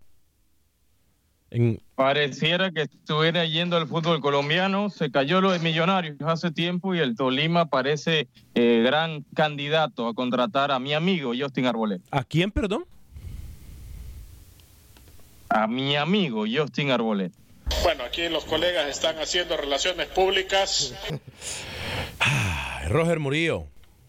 [1.51, 1.81] En...
[1.97, 7.01] Pareciera que estuviera yendo al fútbol colombiano, se cayó lo de Millonarios hace tiempo y
[7.01, 12.03] el Tolima parece eh, gran candidato a contratar a mi amigo Justin Arboleda.
[12.11, 12.85] ¿A quién, perdón?
[15.51, 17.35] A mi amigo Justin Arboleda.
[17.83, 20.95] Bueno, aquí los colegas están haciendo relaciones públicas.
[22.21, 23.67] ah, Roger Murillo,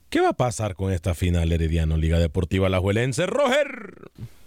[0.10, 3.26] ¿qué va a pasar con esta final Herediano Liga Deportiva Alajuelense?
[3.26, 4.01] ¡Roger!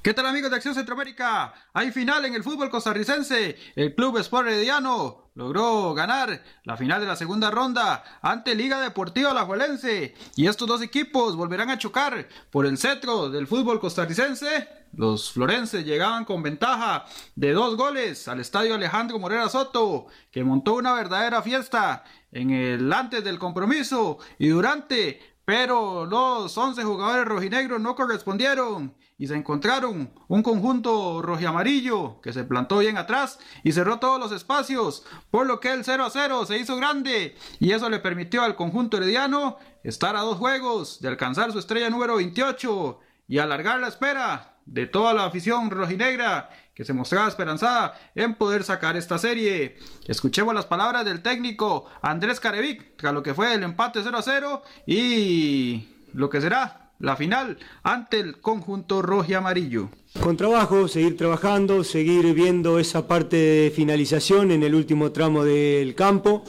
[0.05, 1.55] ¿Qué tal amigos de Acción Centroamérica?
[1.73, 3.57] Hay final en el fútbol costarricense.
[3.75, 9.31] El Club Sport Herediano logró ganar la final de la segunda ronda ante Liga Deportiva
[9.31, 10.15] Alajuelense.
[10.37, 14.69] Y estos dos equipos volverán a chocar por el cetro del fútbol costarricense.
[14.93, 20.75] Los florenses llegaban con ventaja de dos goles al estadio Alejandro Morera Soto, que montó
[20.75, 27.81] una verdadera fiesta en el antes del compromiso y durante, pero los 11 jugadores rojinegros
[27.81, 33.99] no correspondieron y se encontraron un conjunto rojiamarillo que se plantó bien atrás y cerró
[33.99, 37.89] todos los espacios, por lo que el 0 a 0 se hizo grande y eso
[37.89, 42.99] le permitió al conjunto herediano estar a dos juegos de alcanzar su estrella número 28
[43.29, 48.65] y alargar la espera de toda la afición rojinegra que se mostraba esperanzada en poder
[48.65, 49.77] sacar esta serie.
[50.09, 54.23] Escuchemos las palabras del técnico Andrés Carevic tras lo que fue el empate 0 a
[54.23, 59.91] 0 y lo que será la final ante el conjunto rojo y amarillo.
[60.21, 65.95] Con trabajo, seguir trabajando, seguir viendo esa parte de finalización en el último tramo del
[65.95, 66.45] campo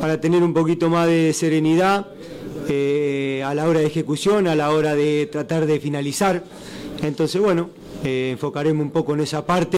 [0.00, 2.08] para tener un poquito más de serenidad
[2.68, 6.42] eh, a la hora de ejecución, a la hora de tratar de finalizar.
[7.02, 7.70] Entonces, bueno,
[8.02, 9.76] eh, enfocaremos un poco en esa parte.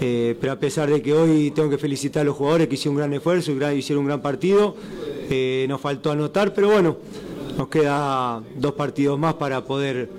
[0.00, 2.96] Eh, pero a pesar de que hoy tengo que felicitar a los jugadores que hicieron
[2.96, 4.76] un gran esfuerzo, hicieron un gran partido,
[5.66, 6.98] nos faltó anotar, pero bueno,
[7.56, 10.10] nos queda dos partidos más para poder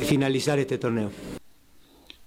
[0.00, 1.10] finalizar este torneo.